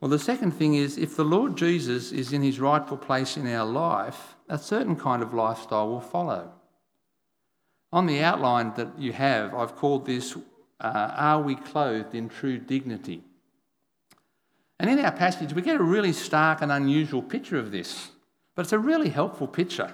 Well, 0.00 0.10
the 0.10 0.18
second 0.18 0.52
thing 0.52 0.72
is 0.72 0.96
if 0.96 1.16
the 1.16 1.22
Lord 1.22 1.58
Jesus 1.58 2.10
is 2.10 2.32
in 2.32 2.40
his 2.40 2.58
rightful 2.58 2.96
place 2.96 3.36
in 3.36 3.46
our 3.46 3.66
life, 3.66 4.36
a 4.48 4.56
certain 4.56 4.96
kind 4.96 5.22
of 5.22 5.34
lifestyle 5.34 5.90
will 5.90 6.00
follow. 6.00 6.50
On 7.92 8.06
the 8.06 8.22
outline 8.22 8.72
that 8.78 8.98
you 8.98 9.12
have, 9.12 9.54
I've 9.54 9.76
called 9.76 10.06
this 10.06 10.34
uh, 10.80 11.10
Are 11.14 11.42
We 11.42 11.56
Clothed 11.56 12.14
in 12.14 12.30
True 12.30 12.56
Dignity? 12.56 13.22
And 14.80 14.88
in 14.90 15.04
our 15.04 15.12
passage, 15.12 15.52
we 15.52 15.62
get 15.62 15.80
a 15.80 15.84
really 15.84 16.12
stark 16.12 16.62
and 16.62 16.70
unusual 16.70 17.22
picture 17.22 17.58
of 17.58 17.72
this, 17.72 18.10
but 18.54 18.62
it's 18.62 18.72
a 18.72 18.78
really 18.78 19.08
helpful 19.08 19.48
picture. 19.48 19.92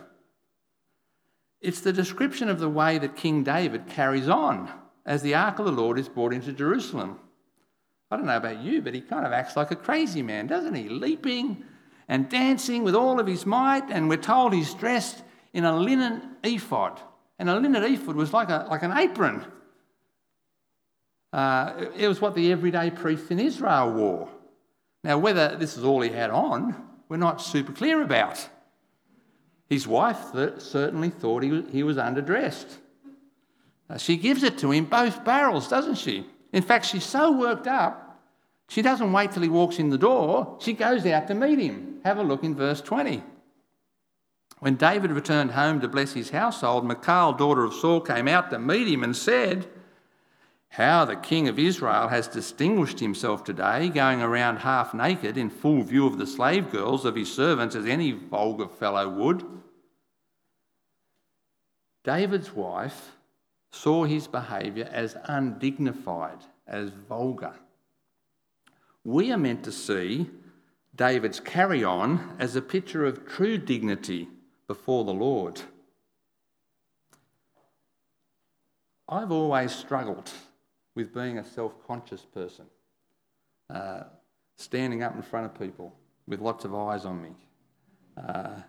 It's 1.60 1.80
the 1.80 1.92
description 1.92 2.50
of 2.50 2.58
the 2.58 2.68
way 2.68 2.98
that 2.98 3.16
King 3.16 3.42
David 3.42 3.86
carries 3.86 4.28
on 4.28 4.70
as 5.06 5.22
the 5.22 5.34
ark 5.34 5.58
of 5.58 5.64
the 5.64 5.72
Lord 5.72 5.98
is 5.98 6.08
brought 6.08 6.34
into 6.34 6.52
Jerusalem. 6.52 7.18
I 8.10 8.16
don't 8.16 8.26
know 8.26 8.36
about 8.36 8.60
you, 8.60 8.82
but 8.82 8.94
he 8.94 9.00
kind 9.00 9.26
of 9.26 9.32
acts 9.32 9.56
like 9.56 9.70
a 9.70 9.76
crazy 9.76 10.22
man, 10.22 10.46
doesn't 10.46 10.74
he? 10.74 10.88
Leaping 10.88 11.64
and 12.06 12.28
dancing 12.28 12.84
with 12.84 12.94
all 12.94 13.18
of 13.18 13.26
his 13.26 13.46
might, 13.46 13.90
and 13.90 14.08
we're 14.08 14.18
told 14.18 14.52
he's 14.52 14.74
dressed 14.74 15.22
in 15.54 15.64
a 15.64 15.74
linen 15.74 16.36
ephod. 16.42 17.00
And 17.38 17.48
a 17.48 17.58
linen 17.58 17.82
ephod 17.82 18.14
was 18.14 18.32
like, 18.32 18.50
a, 18.50 18.66
like 18.70 18.82
an 18.82 18.92
apron. 18.96 19.44
Uh, 21.32 21.86
it 21.96 22.06
was 22.06 22.20
what 22.20 22.34
the 22.34 22.52
everyday 22.52 22.90
priest 22.90 23.30
in 23.30 23.40
Israel 23.40 23.90
wore. 23.92 24.28
Now, 25.04 25.18
whether 25.18 25.54
this 25.56 25.76
is 25.76 25.84
all 25.84 26.00
he 26.00 26.10
had 26.10 26.30
on, 26.30 26.74
we're 27.08 27.18
not 27.18 27.40
super 27.40 27.72
clear 27.72 28.02
about. 28.02 28.48
His 29.68 29.86
wife 29.86 30.18
certainly 30.58 31.10
thought 31.10 31.44
he 31.44 31.82
was, 31.84 31.96
underdressed. 31.96 32.78
She 33.98 34.16
gives 34.16 34.42
it 34.42 34.58
to 34.58 34.72
him 34.72 34.86
both 34.86 35.24
barrels, 35.24 35.68
doesn't 35.68 35.96
she? 35.96 36.26
In 36.52 36.62
fact, 36.62 36.86
she's 36.86 37.04
so 37.04 37.30
worked 37.30 37.66
up, 37.66 38.04
she 38.68 38.82
doesn't 38.82 39.12
wait 39.12 39.32
till 39.32 39.42
he 39.42 39.48
walks 39.48 39.78
in 39.78 39.90
the 39.90 39.98
door. 39.98 40.56
She 40.60 40.72
goes 40.72 41.04
out 41.06 41.28
to 41.28 41.34
meet 41.34 41.58
him. 41.58 42.00
Have 42.04 42.18
a 42.18 42.22
look 42.22 42.44
in 42.44 42.54
verse 42.54 42.80
20. 42.80 43.22
When 44.60 44.76
David 44.76 45.10
returned 45.10 45.50
home 45.50 45.80
to 45.80 45.88
bless 45.88 46.14
his 46.14 46.30
household, 46.30 46.86
Michal, 46.86 47.34
daughter 47.34 47.64
of 47.64 47.74
Saul, 47.74 48.00
came 48.00 48.28
out 48.28 48.50
to 48.50 48.58
meet 48.58 48.88
him 48.88 49.04
and 49.04 49.14
said, 49.14 49.68
how 50.74 51.04
the 51.04 51.14
king 51.14 51.46
of 51.46 51.56
Israel 51.56 52.08
has 52.08 52.26
distinguished 52.26 52.98
himself 52.98 53.44
today, 53.44 53.88
going 53.88 54.20
around 54.20 54.56
half 54.56 54.92
naked 54.92 55.38
in 55.38 55.48
full 55.48 55.84
view 55.84 56.04
of 56.04 56.18
the 56.18 56.26
slave 56.26 56.68
girls 56.72 57.04
of 57.04 57.14
his 57.14 57.32
servants, 57.32 57.76
as 57.76 57.86
any 57.86 58.10
vulgar 58.10 58.66
fellow 58.66 59.08
would. 59.08 59.44
David's 62.02 62.52
wife 62.52 63.12
saw 63.70 64.02
his 64.02 64.26
behaviour 64.26 64.88
as 64.90 65.16
undignified, 65.26 66.38
as 66.66 66.90
vulgar. 67.08 67.54
We 69.04 69.30
are 69.30 69.38
meant 69.38 69.62
to 69.64 69.72
see 69.72 70.28
David's 70.96 71.38
carry 71.38 71.84
on 71.84 72.34
as 72.40 72.56
a 72.56 72.60
picture 72.60 73.06
of 73.06 73.28
true 73.28 73.58
dignity 73.58 74.28
before 74.66 75.04
the 75.04 75.14
Lord. 75.14 75.60
I've 79.08 79.30
always 79.30 79.72
struggled 79.72 80.32
with 80.94 81.12
being 81.12 81.38
a 81.38 81.44
self 81.44 81.72
conscious 81.86 82.22
person, 82.22 82.66
uh, 83.70 84.04
standing 84.56 85.02
up 85.02 85.14
in 85.14 85.22
front 85.22 85.46
of 85.46 85.58
people 85.58 85.94
with 86.26 86.40
lots 86.40 86.64
of 86.64 86.74
eyes 86.74 87.04
on 87.04 87.22
me. 87.22 87.30
Uh, 88.16 88.60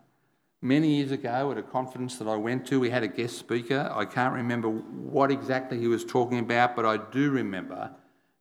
many 0.61 0.95
years 0.95 1.11
ago, 1.11 1.51
at 1.51 1.57
a 1.57 1.63
conference 1.63 2.17
that 2.17 2.27
I 2.27 2.35
went 2.35 2.65
to, 2.67 2.79
we 2.79 2.89
had 2.89 3.03
a 3.03 3.07
guest 3.07 3.37
speaker. 3.37 3.91
I 3.93 4.05
can't 4.05 4.33
remember 4.33 4.69
what 4.69 5.31
exactly 5.31 5.79
he 5.79 5.87
was 5.87 6.03
talking 6.03 6.39
about, 6.39 6.75
but 6.75 6.85
I 6.85 6.97
do 6.97 7.29
remember 7.29 7.91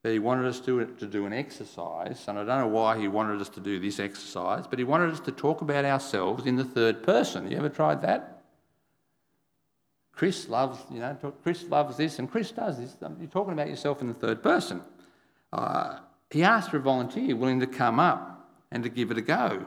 that 0.02 0.12
he 0.12 0.18
wanted 0.18 0.46
us 0.46 0.60
to, 0.60 0.84
to 0.84 1.06
do 1.06 1.24
an 1.26 1.32
exercise, 1.32 2.24
and 2.28 2.38
I 2.38 2.44
don't 2.44 2.60
know 2.60 2.68
why 2.68 2.98
he 2.98 3.08
wanted 3.08 3.40
us 3.40 3.48
to 3.50 3.60
do 3.60 3.80
this 3.80 3.98
exercise, 3.98 4.66
but 4.66 4.78
he 4.78 4.84
wanted 4.84 5.10
us 5.10 5.20
to 5.20 5.32
talk 5.32 5.62
about 5.62 5.84
ourselves 5.84 6.46
in 6.46 6.56
the 6.56 6.64
third 6.64 7.02
person. 7.02 7.50
You 7.50 7.56
ever 7.56 7.70
tried 7.70 8.02
that? 8.02 8.33
Chris 10.16 10.48
loves, 10.48 10.78
you 10.92 11.00
know, 11.00 11.16
Chris 11.42 11.64
loves 11.64 11.96
this 11.96 12.18
and 12.18 12.30
Chris 12.30 12.52
does 12.52 12.78
this. 12.78 12.96
Um, 13.02 13.16
you're 13.18 13.28
talking 13.28 13.52
about 13.52 13.68
yourself 13.68 14.00
in 14.00 14.08
the 14.08 14.14
third 14.14 14.42
person. 14.42 14.80
Uh, 15.52 15.98
he 16.30 16.42
asked 16.42 16.70
for 16.70 16.76
a 16.76 16.80
volunteer 16.80 17.34
willing 17.34 17.60
to 17.60 17.66
come 17.66 17.98
up 17.98 18.48
and 18.70 18.82
to 18.84 18.88
give 18.88 19.10
it 19.10 19.18
a 19.18 19.22
go. 19.22 19.64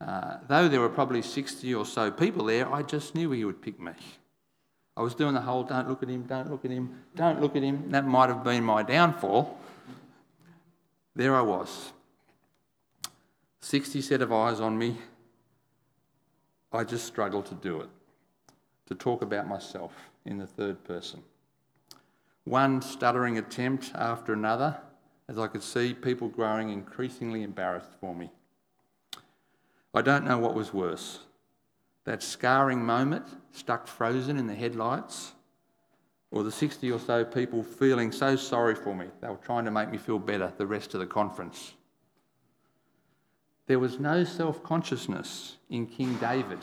Uh, 0.00 0.38
though 0.48 0.68
there 0.68 0.80
were 0.80 0.88
probably 0.88 1.22
60 1.22 1.74
or 1.74 1.84
so 1.84 2.10
people 2.10 2.44
there, 2.46 2.72
I 2.72 2.82
just 2.82 3.14
knew 3.14 3.30
he 3.32 3.44
would 3.44 3.60
pick 3.62 3.80
me. 3.80 3.92
I 4.96 5.02
was 5.02 5.14
doing 5.14 5.34
the 5.34 5.40
whole 5.40 5.64
don't 5.64 5.88
look 5.88 6.02
at 6.02 6.08
him, 6.08 6.24
don't 6.24 6.50
look 6.50 6.64
at 6.64 6.70
him, 6.70 7.02
don't 7.16 7.40
look 7.40 7.56
at 7.56 7.62
him. 7.62 7.90
That 7.90 8.06
might 8.06 8.28
have 8.28 8.44
been 8.44 8.62
my 8.62 8.82
downfall. 8.82 9.58
There 11.14 11.34
I 11.34 11.40
was. 11.40 11.92
60 13.60 14.02
set 14.02 14.22
of 14.22 14.32
eyes 14.32 14.60
on 14.60 14.76
me. 14.76 14.98
I 16.72 16.84
just 16.84 17.06
struggled 17.06 17.46
to 17.46 17.54
do 17.54 17.80
it 17.80 17.88
to 18.92 18.98
talk 18.98 19.22
about 19.22 19.48
myself 19.48 19.92
in 20.24 20.38
the 20.38 20.46
third 20.46 20.84
person. 20.84 21.22
One 22.44 22.82
stuttering 22.82 23.38
attempt 23.38 23.92
after 23.94 24.32
another, 24.32 24.78
as 25.28 25.38
I 25.38 25.46
could 25.46 25.62
see 25.62 25.94
people 25.94 26.28
growing 26.28 26.70
increasingly 26.70 27.42
embarrassed 27.42 27.92
for 28.00 28.14
me. 28.14 28.30
I 29.94 30.02
don't 30.02 30.24
know 30.24 30.38
what 30.38 30.54
was 30.54 30.72
worse 30.72 31.20
that 32.04 32.22
scarring 32.22 32.84
moment 32.84 33.24
stuck 33.52 33.86
frozen 33.86 34.36
in 34.36 34.48
the 34.48 34.54
headlights, 34.54 35.32
or 36.32 36.42
the 36.42 36.50
60 36.50 36.90
or 36.90 36.98
so 36.98 37.24
people 37.24 37.62
feeling 37.62 38.10
so 38.10 38.34
sorry 38.34 38.74
for 38.74 38.94
me, 38.94 39.06
they 39.20 39.28
were 39.28 39.36
trying 39.36 39.64
to 39.64 39.70
make 39.70 39.90
me 39.90 39.98
feel 39.98 40.18
better 40.18 40.52
the 40.56 40.66
rest 40.66 40.94
of 40.94 41.00
the 41.00 41.06
conference. 41.06 41.74
There 43.66 43.78
was 43.78 44.00
no 44.00 44.24
self 44.24 44.62
consciousness 44.64 45.58
in 45.70 45.86
King 45.86 46.16
David 46.16 46.58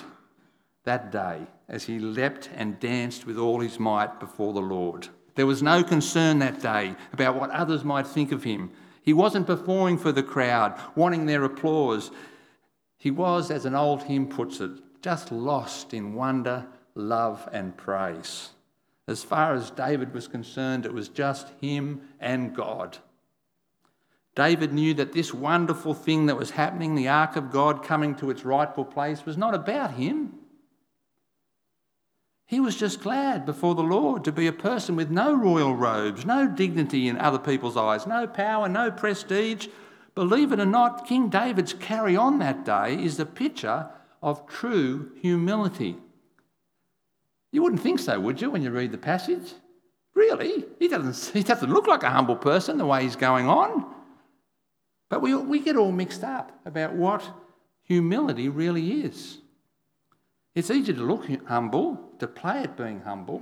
that 0.84 1.12
day 1.12 1.48
as 1.68 1.86
he 1.86 2.00
leapt 2.00 2.50
and 2.56 2.80
danced 2.80 3.26
with 3.26 3.38
all 3.38 3.60
his 3.60 3.80
might 3.80 4.20
before 4.20 4.54
the 4.54 4.60
Lord. 4.60 5.08
There 5.36 5.46
was 5.46 5.64
no 5.64 5.84
concern 5.84 6.40
that 6.40 6.62
day 6.62 6.96
about 7.14 7.36
what 7.36 7.52
others 7.52 7.84
might 7.84 8.08
think 8.08 8.32
of 8.32 8.44
him. 8.44 8.72
He 9.02 9.14
wasn't 9.14 9.48
performing 9.48 9.98
for 9.98 10.12
the 10.12 10.24
crowd, 10.24 10.80
wanting 10.96 11.26
their 11.26 11.44
applause. 11.44 12.12
He 12.98 13.12
was, 13.12 13.50
as 13.50 13.66
an 13.66 13.76
old 13.76 14.04
hymn 14.04 14.28
puts 14.28 14.60
it, 14.60 14.72
just 15.02 15.32
lost 15.32 15.94
in 15.94 16.14
wonder, 16.14 16.68
love, 16.96 17.48
and 17.54 17.78
praise. 17.78 18.50
As 19.08 19.24
far 19.24 19.54
as 19.54 19.72
David 19.72 20.14
was 20.14 20.28
concerned, 20.28 20.86
it 20.86 20.94
was 20.94 21.10
just 21.10 21.48
him 21.62 22.02
and 22.20 22.54
God. 22.54 22.98
David 24.36 24.74
knew 24.74 24.94
that 24.96 25.14
this 25.14 25.34
wonderful 25.34 25.94
thing 25.94 26.28
that 26.28 26.38
was 26.38 26.52
happening, 26.52 26.96
the 26.96 27.08
ark 27.08 27.36
of 27.36 27.52
God 27.52 27.84
coming 27.84 28.16
to 28.16 28.30
its 28.30 28.46
rightful 28.46 28.86
place, 28.86 29.26
was 29.26 29.38
not 29.38 29.56
about 29.56 29.94
him. 29.94 30.39
He 32.50 32.60
was 32.60 32.76
just 32.76 33.02
glad 33.02 33.46
before 33.46 33.76
the 33.76 33.84
Lord 33.84 34.24
to 34.24 34.32
be 34.32 34.48
a 34.48 34.52
person 34.52 34.96
with 34.96 35.12
no 35.12 35.36
royal 35.36 35.76
robes, 35.76 36.26
no 36.26 36.48
dignity 36.48 37.08
in 37.08 37.16
other 37.20 37.38
people's 37.38 37.78
eyes, 37.78 38.08
no 38.08 38.26
power, 38.26 38.68
no 38.68 38.90
prestige. 38.90 39.68
Believe 40.16 40.52
it 40.52 40.60
or 40.60 40.66
not, 40.66 41.06
King 41.06 41.30
David's 41.30 41.74
carry 41.74 42.18
on 42.18 42.40
that 42.40 42.66
day 42.66 42.96
is 42.96 43.18
the 43.18 43.26
picture 43.28 43.88
of 44.24 44.48
true 44.48 45.12
humility. 45.22 45.98
You 47.52 47.62
wouldn't 47.62 47.84
think 47.84 48.00
so, 48.00 48.20
would 48.20 48.42
you, 48.42 48.50
when 48.50 48.64
you 48.64 48.72
read 48.72 48.94
the 48.94 48.98
passage? 48.98 49.54
Really? 50.16 50.66
He 50.80 50.88
doesn't, 50.88 51.32
he 51.36 51.44
doesn't 51.44 51.72
look 51.72 51.86
like 51.86 52.02
a 52.02 52.10
humble 52.10 52.36
person 52.36 52.80
the 52.80 52.86
way 52.88 53.04
he's 53.04 53.16
going 53.16 53.48
on. 53.48 53.86
But 55.08 55.22
we, 55.22 55.36
we 55.36 55.60
get 55.60 55.76
all 55.76 55.92
mixed 55.92 56.24
up 56.24 56.60
about 56.66 56.96
what 56.96 57.24
humility 57.84 58.50
really 58.50 59.04
is. 59.04 59.38
It's 60.60 60.70
easy 60.70 60.92
to 60.92 61.02
look 61.02 61.26
humble, 61.48 61.98
to 62.20 62.28
play 62.28 62.64
at 62.64 62.76
being 62.76 63.00
humble. 63.00 63.42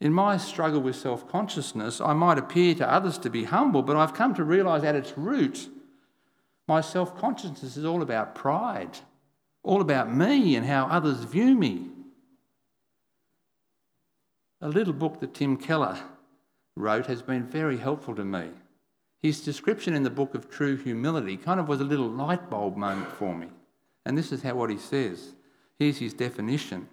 In 0.00 0.14
my 0.14 0.38
struggle 0.38 0.80
with 0.80 0.96
self 0.96 1.28
consciousness, 1.28 2.00
I 2.00 2.14
might 2.14 2.38
appear 2.38 2.74
to 2.76 2.90
others 2.90 3.18
to 3.18 3.28
be 3.28 3.44
humble, 3.44 3.82
but 3.82 3.94
I've 3.94 4.14
come 4.14 4.34
to 4.36 4.44
realise 4.44 4.82
at 4.82 4.94
its 4.94 5.12
root, 5.18 5.68
my 6.66 6.80
self 6.80 7.18
consciousness 7.18 7.76
is 7.76 7.84
all 7.84 8.00
about 8.00 8.34
pride, 8.34 8.96
all 9.62 9.82
about 9.82 10.10
me 10.10 10.56
and 10.56 10.64
how 10.64 10.86
others 10.86 11.24
view 11.24 11.54
me. 11.54 11.90
A 14.62 14.68
little 14.70 14.94
book 14.94 15.20
that 15.20 15.34
Tim 15.34 15.58
Keller 15.58 15.98
wrote 16.76 17.04
has 17.08 17.20
been 17.20 17.44
very 17.44 17.76
helpful 17.76 18.14
to 18.14 18.24
me. 18.24 18.48
His 19.20 19.42
description 19.42 19.92
in 19.92 20.02
the 20.02 20.08
book 20.08 20.34
of 20.34 20.48
True 20.48 20.78
Humility 20.78 21.36
kind 21.36 21.60
of 21.60 21.68
was 21.68 21.82
a 21.82 21.84
little 21.84 22.08
light 22.08 22.48
bulb 22.48 22.78
moment 22.78 23.12
for 23.12 23.34
me. 23.34 23.48
And 24.06 24.16
this 24.16 24.32
is 24.32 24.40
how 24.40 24.54
what 24.54 24.70
he 24.70 24.78
says. 24.78 25.34
Here's 25.78 25.98
his 25.98 26.14
definition. 26.14 26.88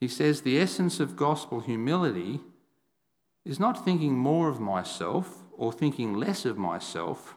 He 0.00 0.08
says 0.08 0.42
the 0.42 0.58
essence 0.58 1.00
of 1.00 1.16
gospel 1.16 1.60
humility 1.60 2.40
is 3.44 3.60
not 3.60 3.84
thinking 3.84 4.16
more 4.16 4.48
of 4.48 4.60
myself 4.60 5.42
or 5.56 5.72
thinking 5.72 6.14
less 6.14 6.44
of 6.44 6.58
myself, 6.58 7.36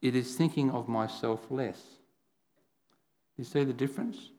it 0.00 0.14
is 0.14 0.34
thinking 0.34 0.70
of 0.70 0.88
myself 0.88 1.50
less. 1.50 1.80
You 3.36 3.44
see 3.44 3.64
the 3.64 3.72
difference? 3.72 4.30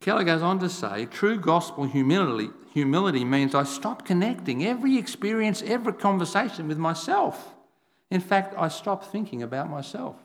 Keller 0.00 0.24
goes 0.24 0.42
on 0.42 0.58
to 0.58 0.68
say 0.68 1.06
true 1.06 1.38
gospel 1.38 1.84
humility, 1.84 2.50
humility 2.74 3.24
means 3.24 3.54
I 3.54 3.62
stop 3.62 4.04
connecting 4.04 4.66
every 4.66 4.98
experience, 4.98 5.62
every 5.62 5.92
conversation 5.92 6.68
with 6.68 6.78
myself. 6.78 7.54
In 8.12 8.20
fact, 8.20 8.54
I 8.58 8.68
stop 8.68 9.02
thinking 9.02 9.42
about 9.42 9.70
myself. 9.70 10.16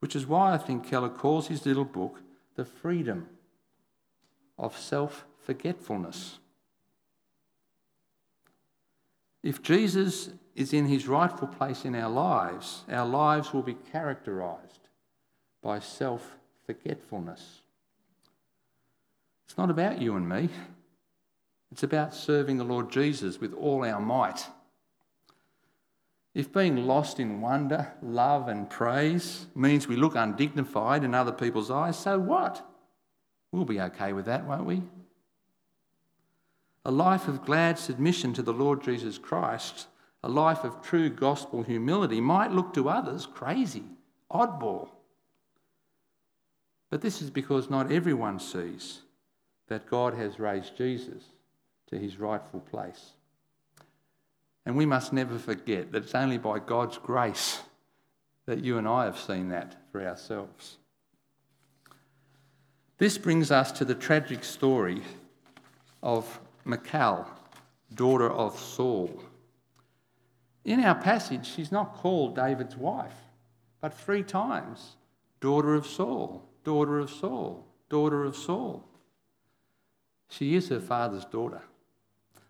Which 0.00 0.16
is 0.16 0.26
why 0.26 0.54
I 0.54 0.56
think 0.56 0.88
Keller 0.88 1.10
calls 1.10 1.48
his 1.48 1.66
little 1.66 1.84
book 1.84 2.22
The 2.54 2.64
Freedom 2.64 3.28
of 4.58 4.78
Self 4.78 5.26
Forgetfulness. 5.44 6.38
If 9.42 9.60
Jesus 9.60 10.30
is 10.54 10.72
in 10.72 10.86
his 10.86 11.06
rightful 11.06 11.48
place 11.48 11.84
in 11.84 11.94
our 11.94 12.08
lives, 12.08 12.84
our 12.88 13.06
lives 13.06 13.52
will 13.52 13.62
be 13.62 13.76
characterized 13.92 14.88
by 15.62 15.78
self 15.78 16.36
forgetfulness. 16.64 17.60
It's 19.44 19.58
not 19.58 19.68
about 19.68 20.00
you 20.00 20.16
and 20.16 20.26
me. 20.26 20.48
It's 21.70 21.82
about 21.82 22.14
serving 22.14 22.56
the 22.56 22.64
Lord 22.64 22.90
Jesus 22.90 23.42
with 23.42 23.52
all 23.52 23.84
our 23.84 24.00
might. 24.00 24.48
If 26.36 26.52
being 26.52 26.86
lost 26.86 27.18
in 27.18 27.40
wonder, 27.40 27.94
love, 28.02 28.48
and 28.48 28.68
praise 28.68 29.46
means 29.54 29.88
we 29.88 29.96
look 29.96 30.14
undignified 30.14 31.02
in 31.02 31.14
other 31.14 31.32
people's 31.32 31.70
eyes, 31.70 31.98
so 31.98 32.18
what? 32.18 32.62
We'll 33.52 33.64
be 33.64 33.80
okay 33.80 34.12
with 34.12 34.26
that, 34.26 34.46
won't 34.46 34.66
we? 34.66 34.82
A 36.84 36.90
life 36.90 37.26
of 37.26 37.46
glad 37.46 37.78
submission 37.78 38.34
to 38.34 38.42
the 38.42 38.52
Lord 38.52 38.84
Jesus 38.84 39.16
Christ, 39.16 39.86
a 40.22 40.28
life 40.28 40.62
of 40.62 40.82
true 40.82 41.08
gospel 41.08 41.62
humility, 41.62 42.20
might 42.20 42.52
look 42.52 42.74
to 42.74 42.90
others 42.90 43.24
crazy, 43.24 43.84
oddball. 44.30 44.90
But 46.90 47.00
this 47.00 47.22
is 47.22 47.30
because 47.30 47.70
not 47.70 47.90
everyone 47.90 48.40
sees 48.40 49.00
that 49.68 49.88
God 49.88 50.12
has 50.12 50.38
raised 50.38 50.76
Jesus 50.76 51.24
to 51.86 51.98
his 51.98 52.18
rightful 52.18 52.60
place. 52.60 53.12
And 54.66 54.76
we 54.76 54.84
must 54.84 55.12
never 55.12 55.38
forget 55.38 55.92
that 55.92 56.02
it's 56.02 56.14
only 56.14 56.38
by 56.38 56.58
God's 56.58 56.98
grace 56.98 57.60
that 58.46 58.64
you 58.64 58.78
and 58.78 58.88
I 58.88 59.04
have 59.04 59.18
seen 59.18 59.48
that 59.50 59.76
for 59.92 60.04
ourselves. 60.04 60.78
This 62.98 63.16
brings 63.16 63.50
us 63.50 63.70
to 63.72 63.84
the 63.84 63.94
tragic 63.94 64.42
story 64.42 65.02
of 66.02 66.40
Michal, 66.64 67.26
daughter 67.94 68.30
of 68.30 68.58
Saul. 68.58 69.22
In 70.64 70.80
our 70.80 70.96
passage, 70.96 71.46
she's 71.46 71.70
not 71.70 71.94
called 71.94 72.34
David's 72.34 72.76
wife, 72.76 73.14
but 73.80 73.94
three 73.94 74.24
times 74.24 74.96
daughter 75.40 75.74
of 75.74 75.86
Saul, 75.86 76.42
daughter 76.64 76.98
of 76.98 77.10
Saul, 77.10 77.64
daughter 77.88 78.24
of 78.24 78.34
Saul. 78.34 78.82
She 80.28 80.56
is 80.56 80.70
her 80.70 80.80
father's 80.80 81.24
daughter. 81.24 81.62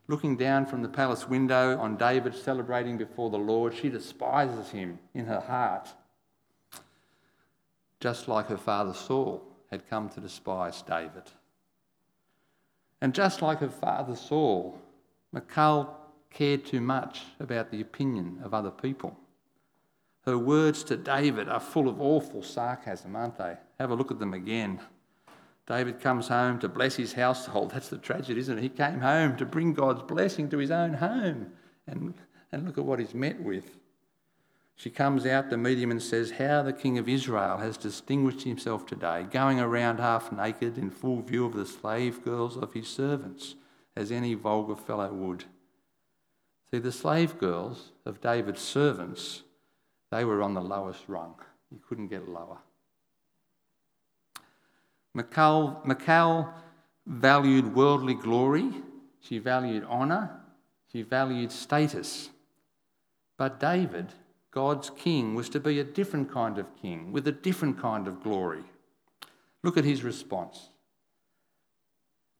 Looking 0.09 0.37
down 0.37 0.67
from 0.67 0.83
the 0.83 0.89
palace 0.89 1.29
window 1.29 1.79
on 1.79 1.97
David 1.97 2.35
celebrating 2.35 2.97
before 2.97 3.31
the 3.31 3.39
Lord, 3.39 3.75
she 3.75 3.89
despises 3.89 4.71
him 4.71 4.99
in 5.15 5.27
her 5.27 5.41
heart, 5.41 5.89
just 7.99 8.29
like 8.29 8.47
her 8.47 8.57
father 8.57 8.95
Saul 8.95 9.43
had 9.71 9.89
come 9.91 10.09
to 10.11 10.21
despise 10.21 10.83
David. 10.83 11.25
And 13.01 13.15
just 13.15 13.43
like 13.43 13.59
her 13.59 13.69
father 13.69 14.15
Saul, 14.15 14.79
Michal 15.33 15.97
cared 16.31 16.65
too 16.65 16.81
much 16.81 17.23
about 17.41 17.71
the 17.71 17.81
opinion 17.81 18.41
of 18.45 18.55
other 18.55 18.71
people. 18.71 19.17
Her 20.25 20.39
words 20.39 20.85
to 20.85 20.97
David 20.97 21.49
are 21.49 21.61
full 21.61 21.89
of 21.89 22.01
awful 22.01 22.43
sarcasm, 22.43 23.17
aren't 23.17 23.39
they? 23.39 23.57
Have 23.79 23.91
a 23.91 23.95
look 23.95 24.11
at 24.11 24.19
them 24.19 24.35
again. 24.35 24.81
David 25.67 26.01
comes 26.01 26.29
home 26.29 26.59
to 26.61 26.69
bless 26.69 26.95
his 26.95 27.13
household. 27.13 27.71
Oh, 27.71 27.75
that's 27.75 27.89
the 27.89 27.99
tragedy, 27.99 28.39
isn't 28.41 28.59
it? 28.59 28.63
He 28.63 28.69
came 28.69 29.01
home 29.01 29.37
to 29.37 29.45
bring 29.45 29.75
God's 29.75 30.03
blessing 30.03 30.49
to 30.51 30.59
his 30.59 30.71
own 30.71 30.95
home. 30.95 31.53
And, 31.89 32.15
and 32.53 32.67
look 32.67 32.79
at 32.79 32.85
what 32.85 33.01
he's 33.01 33.15
met 33.15 33.41
with. 33.41 33.79
She 34.77 34.91
comes 34.91 35.25
out 35.25 35.51
to 35.51 35.57
meet 35.57 35.79
him 35.79 35.91
and 35.91 36.03
says, 36.03 36.33
How 36.33 36.63
the 36.63 36.73
king 36.73 36.99
of 36.99 37.09
Israel 37.09 37.57
has 37.59 37.77
distinguished 37.77 38.43
himself 38.43 38.87
today, 38.87 39.27
going 39.31 39.59
around 39.59 39.99
half 39.99 40.31
naked 40.31 40.77
in 40.77 40.91
full 40.91 41.23
view 41.23 41.47
of 41.47 41.55
the 41.55 41.67
slave 41.67 42.23
girls 42.23 42.57
of 42.57 42.75
his 42.75 42.87
servants, 42.87 43.55
as 43.97 44.13
any 44.13 44.35
vulgar 44.35 44.77
fellow 44.77 45.13
would. 45.13 45.45
See, 46.71 46.79
the 46.79 46.93
slave 46.93 47.39
girls 47.39 47.93
of 48.05 48.21
David's 48.21 48.61
servants, 48.61 49.43
they 50.11 50.25
were 50.25 50.43
on 50.43 50.55
the 50.55 50.61
lowest 50.61 51.05
rung. 51.09 51.37
You 51.71 51.81
couldn't 51.89 52.09
get 52.09 52.29
lower. 52.29 52.59
Michal, 55.17 56.53
valued 57.07 57.75
worldly 57.75 58.15
glory, 58.15 58.71
she 59.19 59.39
valued 59.39 59.85
honour, 59.85 60.43
she 60.93 61.01
valued 61.01 61.51
status. 61.51 62.29
But 63.39 63.59
David, 63.59 64.13
God's 64.51 64.91
king, 64.91 65.35
was 65.35 65.49
to 65.51 65.61
be 65.61 65.81
a 65.81 65.85
different 65.85 66.31
kind 66.31 66.59
of 66.59 66.77
king 66.77 67.13
with 67.13 67.27
a 67.27 67.33
different 67.33 67.81
kind 67.81 68.07
of 68.07 68.23
glory. 68.23 68.65
Look 69.63 69.79
at 69.79 69.85
his 69.85 70.05
response. 70.05 70.69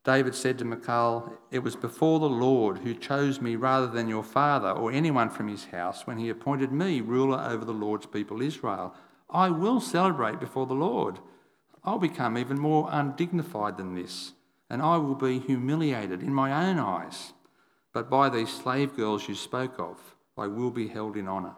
David 0.03 0.35
said 0.35 0.59
to 0.59 0.65
Michal, 0.65 1.33
It 1.49 1.59
was 1.59 1.75
before 1.75 2.19
the 2.19 2.29
Lord 2.29 2.77
who 2.77 2.93
chose 2.93 3.41
me 3.41 3.55
rather 3.55 3.87
than 3.87 4.07
your 4.07 4.23
father 4.23 4.69
or 4.69 4.91
anyone 4.91 5.31
from 5.31 5.47
his 5.47 5.65
house 5.65 6.05
when 6.05 6.19
he 6.19 6.29
appointed 6.29 6.71
me 6.71 7.01
ruler 7.01 7.43
over 7.49 7.65
the 7.65 7.73
Lord's 7.73 8.05
people 8.05 8.41
Israel. 8.41 8.93
I 9.29 9.49
will 9.49 9.81
celebrate 9.81 10.39
before 10.39 10.67
the 10.67 10.75
Lord. 10.75 11.19
I'll 11.87 11.97
become 11.97 12.37
even 12.37 12.59
more 12.59 12.89
undignified 12.91 13.77
than 13.77 13.95
this, 13.95 14.33
and 14.69 14.81
I 14.81 14.97
will 14.97 15.15
be 15.15 15.39
humiliated 15.39 16.21
in 16.21 16.33
my 16.33 16.67
own 16.67 16.79
eyes. 16.79 17.31
But 17.93 18.09
by 18.09 18.27
these 18.27 18.49
slave 18.49 18.97
girls 18.97 19.29
you 19.29 19.35
spoke 19.35 19.79
of, 19.79 19.97
I 20.37 20.47
will 20.47 20.69
be 20.69 20.89
held 20.89 21.15
in 21.15 21.29
honour. 21.29 21.55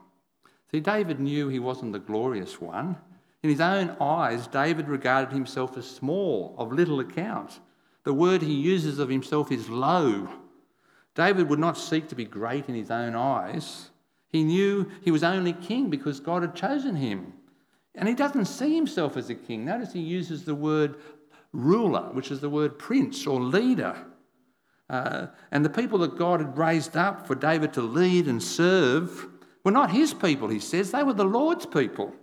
See, 0.70 0.82
David 0.82 1.20
knew 1.20 1.50
he 1.50 1.58
wasn't 1.58 1.94
the 1.94 2.00
glorious 2.00 2.62
one. 2.62 2.96
In 3.42 3.50
his 3.50 3.60
own 3.60 3.98
eyes, 4.00 4.46
David 4.46 4.88
regarded 4.88 5.34
himself 5.34 5.76
as 5.76 5.90
small, 5.90 6.54
of 6.60 6.72
little 6.72 7.00
account. 7.00 7.60
The 8.04 8.14
word 8.14 8.44
he 8.44 8.54
uses 8.54 9.00
of 9.00 9.10
himself 9.10 9.52
is 9.52 9.68
low. 9.68 10.30
David 11.16 11.50
would 11.50 11.58
not 11.58 11.76
seek 11.76 12.08
to 12.10 12.16
be 12.16 12.26
great 12.26 12.70
in 12.70 12.76
his 12.76 12.92
own 12.92 13.16
eyes. 13.16 13.90
He 14.28 14.44
knew 14.44 14.92
he 15.02 15.10
was 15.10 15.24
only 15.24 15.54
king 15.54 15.90
because 15.90 16.20
God 16.20 16.44
had 16.44 16.54
chosen 16.54 16.98
him. 16.98 17.34
And 18.00 18.08
he 18.08 18.16
doesn't 18.16 18.46
see 18.46 18.74
himself 18.74 19.18
as 19.18 19.30
a 19.30 19.36
king. 19.36 19.66
Notice 19.66 19.92
he 19.92 20.00
uses 20.00 20.46
the 20.46 20.56
word 20.56 20.96
ruler, 21.52 22.10
which 22.14 22.32
is 22.32 22.40
the 22.40 22.50
word 22.50 22.80
prince 22.80 23.28
or 23.28 23.42
leader. 23.42 23.94
Uh, 24.90 25.28
and 25.52 25.66
the 25.66 25.70
people 25.70 26.00
that 26.00 26.18
God 26.18 26.40
had 26.40 26.58
raised 26.58 26.96
up 26.96 27.28
for 27.28 27.36
David 27.36 27.74
to 27.74 27.82
lead 27.82 28.28
and 28.28 28.42
serve 28.42 29.28
were 29.66 29.72
not 29.72 29.92
his 29.92 30.14
people, 30.14 30.48
he 30.48 30.62
says, 30.62 30.92
they 30.92 31.04
were 31.04 31.14
the 31.14 31.26
Lord's 31.26 31.66
people. 31.66 32.16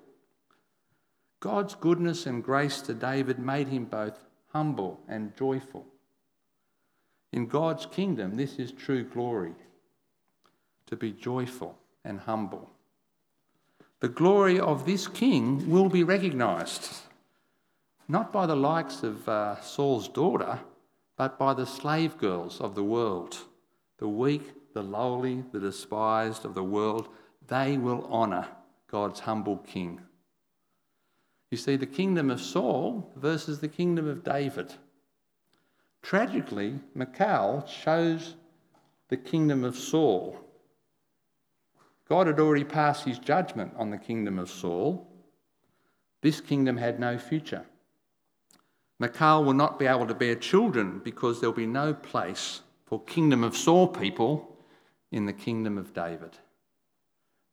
God's 1.40 1.74
goodness 1.74 2.24
and 2.24 2.42
grace 2.42 2.80
to 2.80 2.94
David 2.94 3.38
made 3.38 3.68
him 3.68 3.84
both 3.84 4.18
humble 4.54 4.98
and 5.06 5.36
joyful. 5.36 5.84
In 7.34 7.46
God's 7.46 7.84
kingdom, 7.84 8.36
this 8.36 8.58
is 8.58 8.72
true 8.72 9.04
glory 9.04 9.52
to 10.86 10.96
be 10.96 11.12
joyful 11.12 11.76
and 12.02 12.18
humble. 12.18 12.70
The 14.00 14.08
glory 14.08 14.60
of 14.60 14.84
this 14.84 15.08
king 15.08 15.70
will 15.70 15.88
be 15.88 16.04
recognised, 16.04 16.96
not 18.08 18.32
by 18.32 18.44
the 18.46 18.56
likes 18.56 19.02
of 19.02 19.26
uh, 19.28 19.60
Saul's 19.62 20.08
daughter, 20.08 20.60
but 21.16 21.38
by 21.38 21.54
the 21.54 21.66
slave 21.66 22.18
girls 22.18 22.60
of 22.60 22.74
the 22.74 22.84
world, 22.84 23.38
the 23.98 24.08
weak, 24.08 24.52
the 24.74 24.82
lowly, 24.82 25.44
the 25.50 25.60
despised 25.60 26.44
of 26.44 26.54
the 26.54 26.62
world. 26.62 27.08
They 27.48 27.78
will 27.78 28.06
honour 28.12 28.48
God's 28.86 29.20
humble 29.20 29.56
king. 29.58 30.02
You 31.50 31.56
see, 31.56 31.76
the 31.76 31.86
kingdom 31.86 32.30
of 32.30 32.40
Saul 32.40 33.12
versus 33.16 33.60
the 33.60 33.68
kingdom 33.68 34.06
of 34.08 34.24
David. 34.24 34.74
Tragically, 36.02 36.80
Michal 36.94 37.62
chose 37.62 38.34
the 39.08 39.16
kingdom 39.16 39.64
of 39.64 39.76
Saul. 39.76 40.45
God 42.08 42.26
had 42.26 42.38
already 42.38 42.64
passed 42.64 43.04
his 43.04 43.18
judgment 43.18 43.72
on 43.76 43.90
the 43.90 43.98
kingdom 43.98 44.38
of 44.38 44.48
Saul. 44.48 45.06
This 46.22 46.40
kingdom 46.40 46.76
had 46.76 47.00
no 47.00 47.18
future. 47.18 47.66
Michal 48.98 49.44
will 49.44 49.54
not 49.54 49.78
be 49.78 49.86
able 49.86 50.06
to 50.06 50.14
bear 50.14 50.36
children 50.36 51.00
because 51.04 51.40
there'll 51.40 51.54
be 51.54 51.66
no 51.66 51.92
place 51.92 52.62
for 52.86 53.02
kingdom 53.02 53.44
of 53.44 53.56
Saul 53.56 53.88
people 53.88 54.56
in 55.10 55.26
the 55.26 55.32
kingdom 55.32 55.76
of 55.76 55.92
David. 55.92 56.38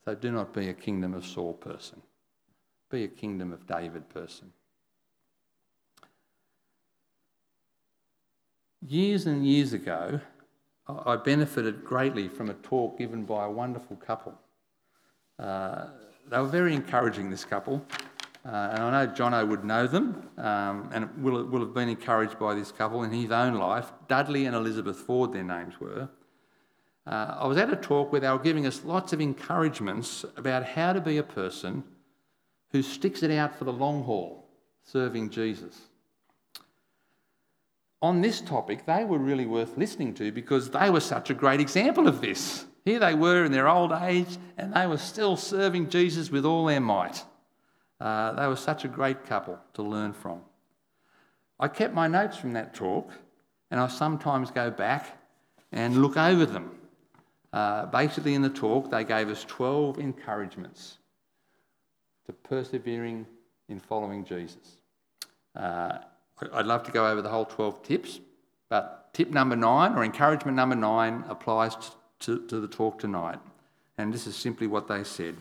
So 0.06 0.16
do 0.16 0.32
not 0.32 0.54
be 0.54 0.70
a 0.70 0.74
kingdom 0.74 1.13
of 1.13 1.26
Saul 1.26 1.54
person. 1.54 2.02
Be 2.89 3.04
a 3.04 3.08
kingdom 3.08 3.52
of 3.52 3.66
David 3.66 4.08
person. 4.10 4.52
Years 8.86 9.26
and 9.26 9.46
years 9.46 9.74
ago, 9.74 10.20
I 10.88 11.15
benefited 11.15 11.86
greatly 11.86 12.28
from 12.28 12.50
a 12.50 12.54
talk 12.56 12.98
given 12.98 13.24
by 13.24 13.46
a 13.46 13.50
wonderful 13.50 13.96
couple. 13.96 14.34
Uh, 15.39 15.88
they 16.30 16.38
were 16.38 16.48
very 16.48 16.74
encouraging, 16.74 17.30
this 17.30 17.46
couple. 17.46 17.86
Uh, 18.46 18.50
and 18.50 18.84
I 18.84 19.06
know 19.06 19.12
Jono 19.12 19.48
would 19.48 19.63
know 19.63 19.88
them 19.88 20.30
um, 20.38 20.89
and 20.93 21.24
will, 21.24 21.46
will 21.46 21.62
have 21.62 21.74
been 21.74 21.88
encouraged 21.88 22.38
by 22.38 22.54
this 22.54 22.74
couple 22.74 23.04
in 23.04 23.12
his 23.12 23.32
own 23.32 23.54
life. 23.54 23.93
Dudley 24.10 24.46
and 24.46 24.56
Elizabeth 24.56 25.08
Foord, 25.08 25.32
their 25.32 25.43
names 25.43 25.80
were. 25.80 26.10
Uh, 27.08 27.38
I 27.39 27.48
was 27.48 27.58
at 27.58 27.72
a 27.72 27.78
talk 27.78 28.12
where 28.12 28.19
they 28.19 28.30
were 28.30 28.39
giving 28.39 28.65
us 28.65 28.84
lots 28.84 29.13
of 29.13 29.22
encouragements 29.22 30.26
about 30.36 30.65
how 30.65 30.91
to 30.91 31.00
be 31.00 31.17
a 31.17 31.24
person 31.24 31.84
who 32.72 32.82
sticks 32.82 33.24
it 33.24 33.32
out 33.32 33.56
for 33.58 33.63
the 33.63 33.72
long 33.72 34.04
haul, 34.04 34.50
serving 34.84 35.30
Jesus. 35.30 35.80
On 38.04 38.20
this 38.20 38.42
topic, 38.42 38.86
they 38.86 39.06
were 39.06 39.18
really 39.18 39.46
worth 39.46 39.78
listening 39.78 40.13
to 40.16 40.30
because 40.34 40.70
they 40.70 40.89
were 40.89 41.00
such 41.00 41.30
a 41.30 41.34
great 41.34 41.62
example 41.62 42.06
of 42.06 42.20
this. 42.20 42.66
Here 42.84 43.00
they 43.00 43.16
were 43.16 43.46
in 43.46 43.54
their 43.54 43.70
old 43.70 43.94
age 43.94 44.38
and 44.58 44.74
they 44.74 44.86
were 44.88 44.98
still 44.98 45.38
serving 45.38 45.89
Jesus 45.89 46.30
with 46.30 46.46
all 46.46 46.66
their 46.66 46.82
might. 46.82 47.24
Uh, 48.02 48.34
they 48.34 48.46
were 48.46 48.58
such 48.58 48.84
a 48.84 48.89
great 48.89 49.26
couple 49.26 49.58
to 49.76 49.84
learn 49.84 50.12
from. 50.12 50.42
I 51.58 51.70
kept 51.70 51.94
my 51.94 52.10
notes 52.10 52.36
from 52.36 52.52
that 52.54 52.74
talk, 52.74 53.10
and 53.72 53.80
I 53.80 53.88
sometimes 53.88 54.52
go 54.52 54.70
back 54.70 55.18
and 55.72 56.02
look 56.02 56.18
over 56.18 56.46
them. 56.46 56.72
Uh, 57.54 57.86
basically, 57.86 58.34
in 58.34 58.42
the 58.42 58.50
talk, 58.50 58.92
they 58.92 59.06
gave 59.06 59.30
us 59.30 59.46
12 59.46 60.00
encouragements 60.00 60.98
to 62.26 62.34
persevering 62.34 63.26
in 63.70 63.80
following 63.80 64.26
Jesus. 64.26 64.80
Uh, 65.56 66.00
I'd 66.51 66.65
love 66.65 66.84
to 66.84 66.91
go 66.91 67.08
over 67.08 67.21
the 67.21 67.29
whole 67.29 67.45
12 67.45 67.84
tips, 67.84 68.19
but 68.69 69.13
tip 69.13 69.29
number 69.29 69.56
nine, 69.56 69.93
or 69.93 70.03
encouragement 70.03 70.58
number 70.58 70.75
nine, 70.75 71.23
applies 71.27 71.75
to, 72.21 72.45
to 72.47 72.60
the 72.60 72.67
talk 72.67 72.99
tonight. 72.99 73.39
And 73.97 74.13
this 74.13 74.25
is 74.25 74.36
simply 74.36 74.67
what 74.67 74.88
they 74.88 75.03
said. 75.03 75.36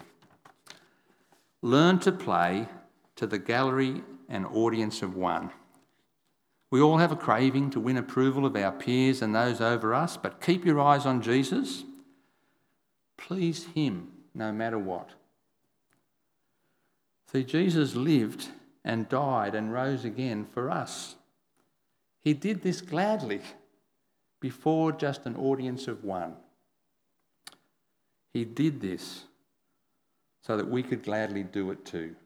Learn 1.63 1.99
to 2.01 2.13
play 2.13 2.69
to 3.17 3.27
the 3.27 3.39
gallery 3.39 4.03
and 4.29 4.47
audience 4.47 5.03
of 5.03 5.17
one. 5.17 5.51
We 6.71 6.81
all 6.81 6.99
have 6.99 7.13
a 7.13 7.17
craving 7.17 7.71
to 7.71 7.81
win 7.81 7.99
approval 7.99 8.47
of 8.47 8.57
our 8.57 8.73
peers 8.73 9.23
and 9.23 9.35
those 9.35 9.61
over 9.61 9.95
us, 9.95 10.17
but 10.17 10.41
keep 10.41 10.65
your 10.65 10.81
eyes 10.81 11.07
on 11.07 11.21
Jesus. 11.21 11.85
Please 13.17 13.67
Him 13.75 14.11
no 14.35 14.51
matter 14.53 14.79
what. 14.79 15.11
See, 17.31 17.45
Jesus 17.45 17.95
lived 17.95 18.49
and 18.85 19.09
died 19.09 19.55
and 19.55 19.73
rose 19.73 20.05
again 20.05 20.45
for 20.45 20.71
us. 20.71 21.17
He 22.21 22.35
did 22.35 22.63
this 22.63 22.81
gladly 22.81 23.41
before 24.41 24.93
just 24.93 25.27
an 25.27 25.37
audience 25.37 25.89
of 25.89 26.05
one. 26.05 26.35
He 28.33 28.45
did 28.45 28.81
this 28.81 29.25
so 30.41 30.57
that 30.57 30.69
we 30.69 30.83
could 30.83 31.03
gladly 31.03 31.43
do 31.43 31.71
it 31.71 31.85
too. 31.85 32.17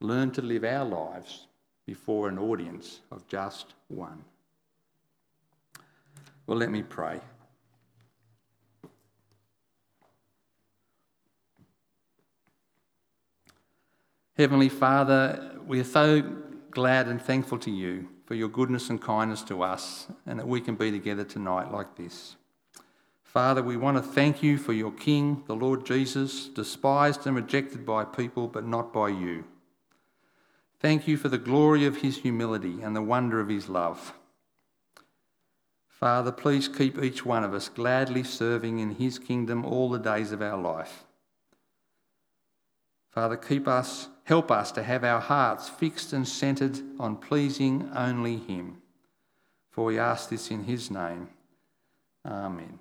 Learn 0.00 0.30
to 0.32 0.42
live 0.42 0.64
our 0.64 0.84
lives 0.84 1.46
before 1.86 2.28
an 2.28 2.38
audience 2.38 3.00
of 3.10 3.26
just 3.28 3.74
one. 3.88 4.24
Well, 6.46 6.58
let 6.58 6.70
me 6.70 6.82
pray. 6.82 7.20
Heavenly 14.36 14.68
Father, 14.68 15.52
we 15.64 15.78
are 15.78 15.84
so 15.84 16.20
glad 16.72 17.06
and 17.06 17.22
thankful 17.22 17.56
to 17.58 17.70
you 17.70 18.08
for 18.26 18.34
your 18.34 18.48
goodness 18.48 18.90
and 18.90 19.00
kindness 19.00 19.42
to 19.42 19.62
us 19.62 20.08
and 20.26 20.40
that 20.40 20.48
we 20.48 20.60
can 20.60 20.74
be 20.74 20.90
together 20.90 21.22
tonight 21.22 21.70
like 21.70 21.94
this. 21.94 22.34
Father, 23.22 23.62
we 23.62 23.76
want 23.76 23.96
to 23.96 24.02
thank 24.02 24.42
you 24.42 24.58
for 24.58 24.72
your 24.72 24.90
King, 24.90 25.44
the 25.46 25.54
Lord 25.54 25.86
Jesus, 25.86 26.48
despised 26.48 27.28
and 27.28 27.36
rejected 27.36 27.86
by 27.86 28.04
people, 28.04 28.48
but 28.48 28.66
not 28.66 28.92
by 28.92 29.08
you. 29.08 29.44
Thank 30.80 31.06
you 31.06 31.16
for 31.16 31.28
the 31.28 31.38
glory 31.38 31.86
of 31.86 31.98
his 31.98 32.18
humility 32.18 32.82
and 32.82 32.96
the 32.96 33.02
wonder 33.02 33.38
of 33.38 33.48
his 33.48 33.68
love. 33.68 34.14
Father, 35.86 36.32
please 36.32 36.66
keep 36.66 37.00
each 37.00 37.24
one 37.24 37.44
of 37.44 37.54
us 37.54 37.68
gladly 37.68 38.24
serving 38.24 38.80
in 38.80 38.96
his 38.96 39.16
kingdom 39.16 39.64
all 39.64 39.88
the 39.88 39.98
days 40.00 40.32
of 40.32 40.42
our 40.42 40.60
life. 40.60 41.04
Father, 43.12 43.36
keep 43.36 43.68
us, 43.68 44.08
help 44.24 44.50
us 44.50 44.72
to 44.72 44.82
have 44.82 45.04
our 45.04 45.20
hearts 45.20 45.68
fixed 45.68 46.12
and 46.12 46.26
centered 46.26 46.80
on 46.98 47.16
pleasing 47.16 47.90
only 47.94 48.36
him. 48.36 48.82
For 49.70 49.84
we 49.84 49.98
ask 49.98 50.28
this 50.28 50.50
in 50.50 50.64
his 50.64 50.90
name. 50.90 51.28
Amen. 52.26 52.78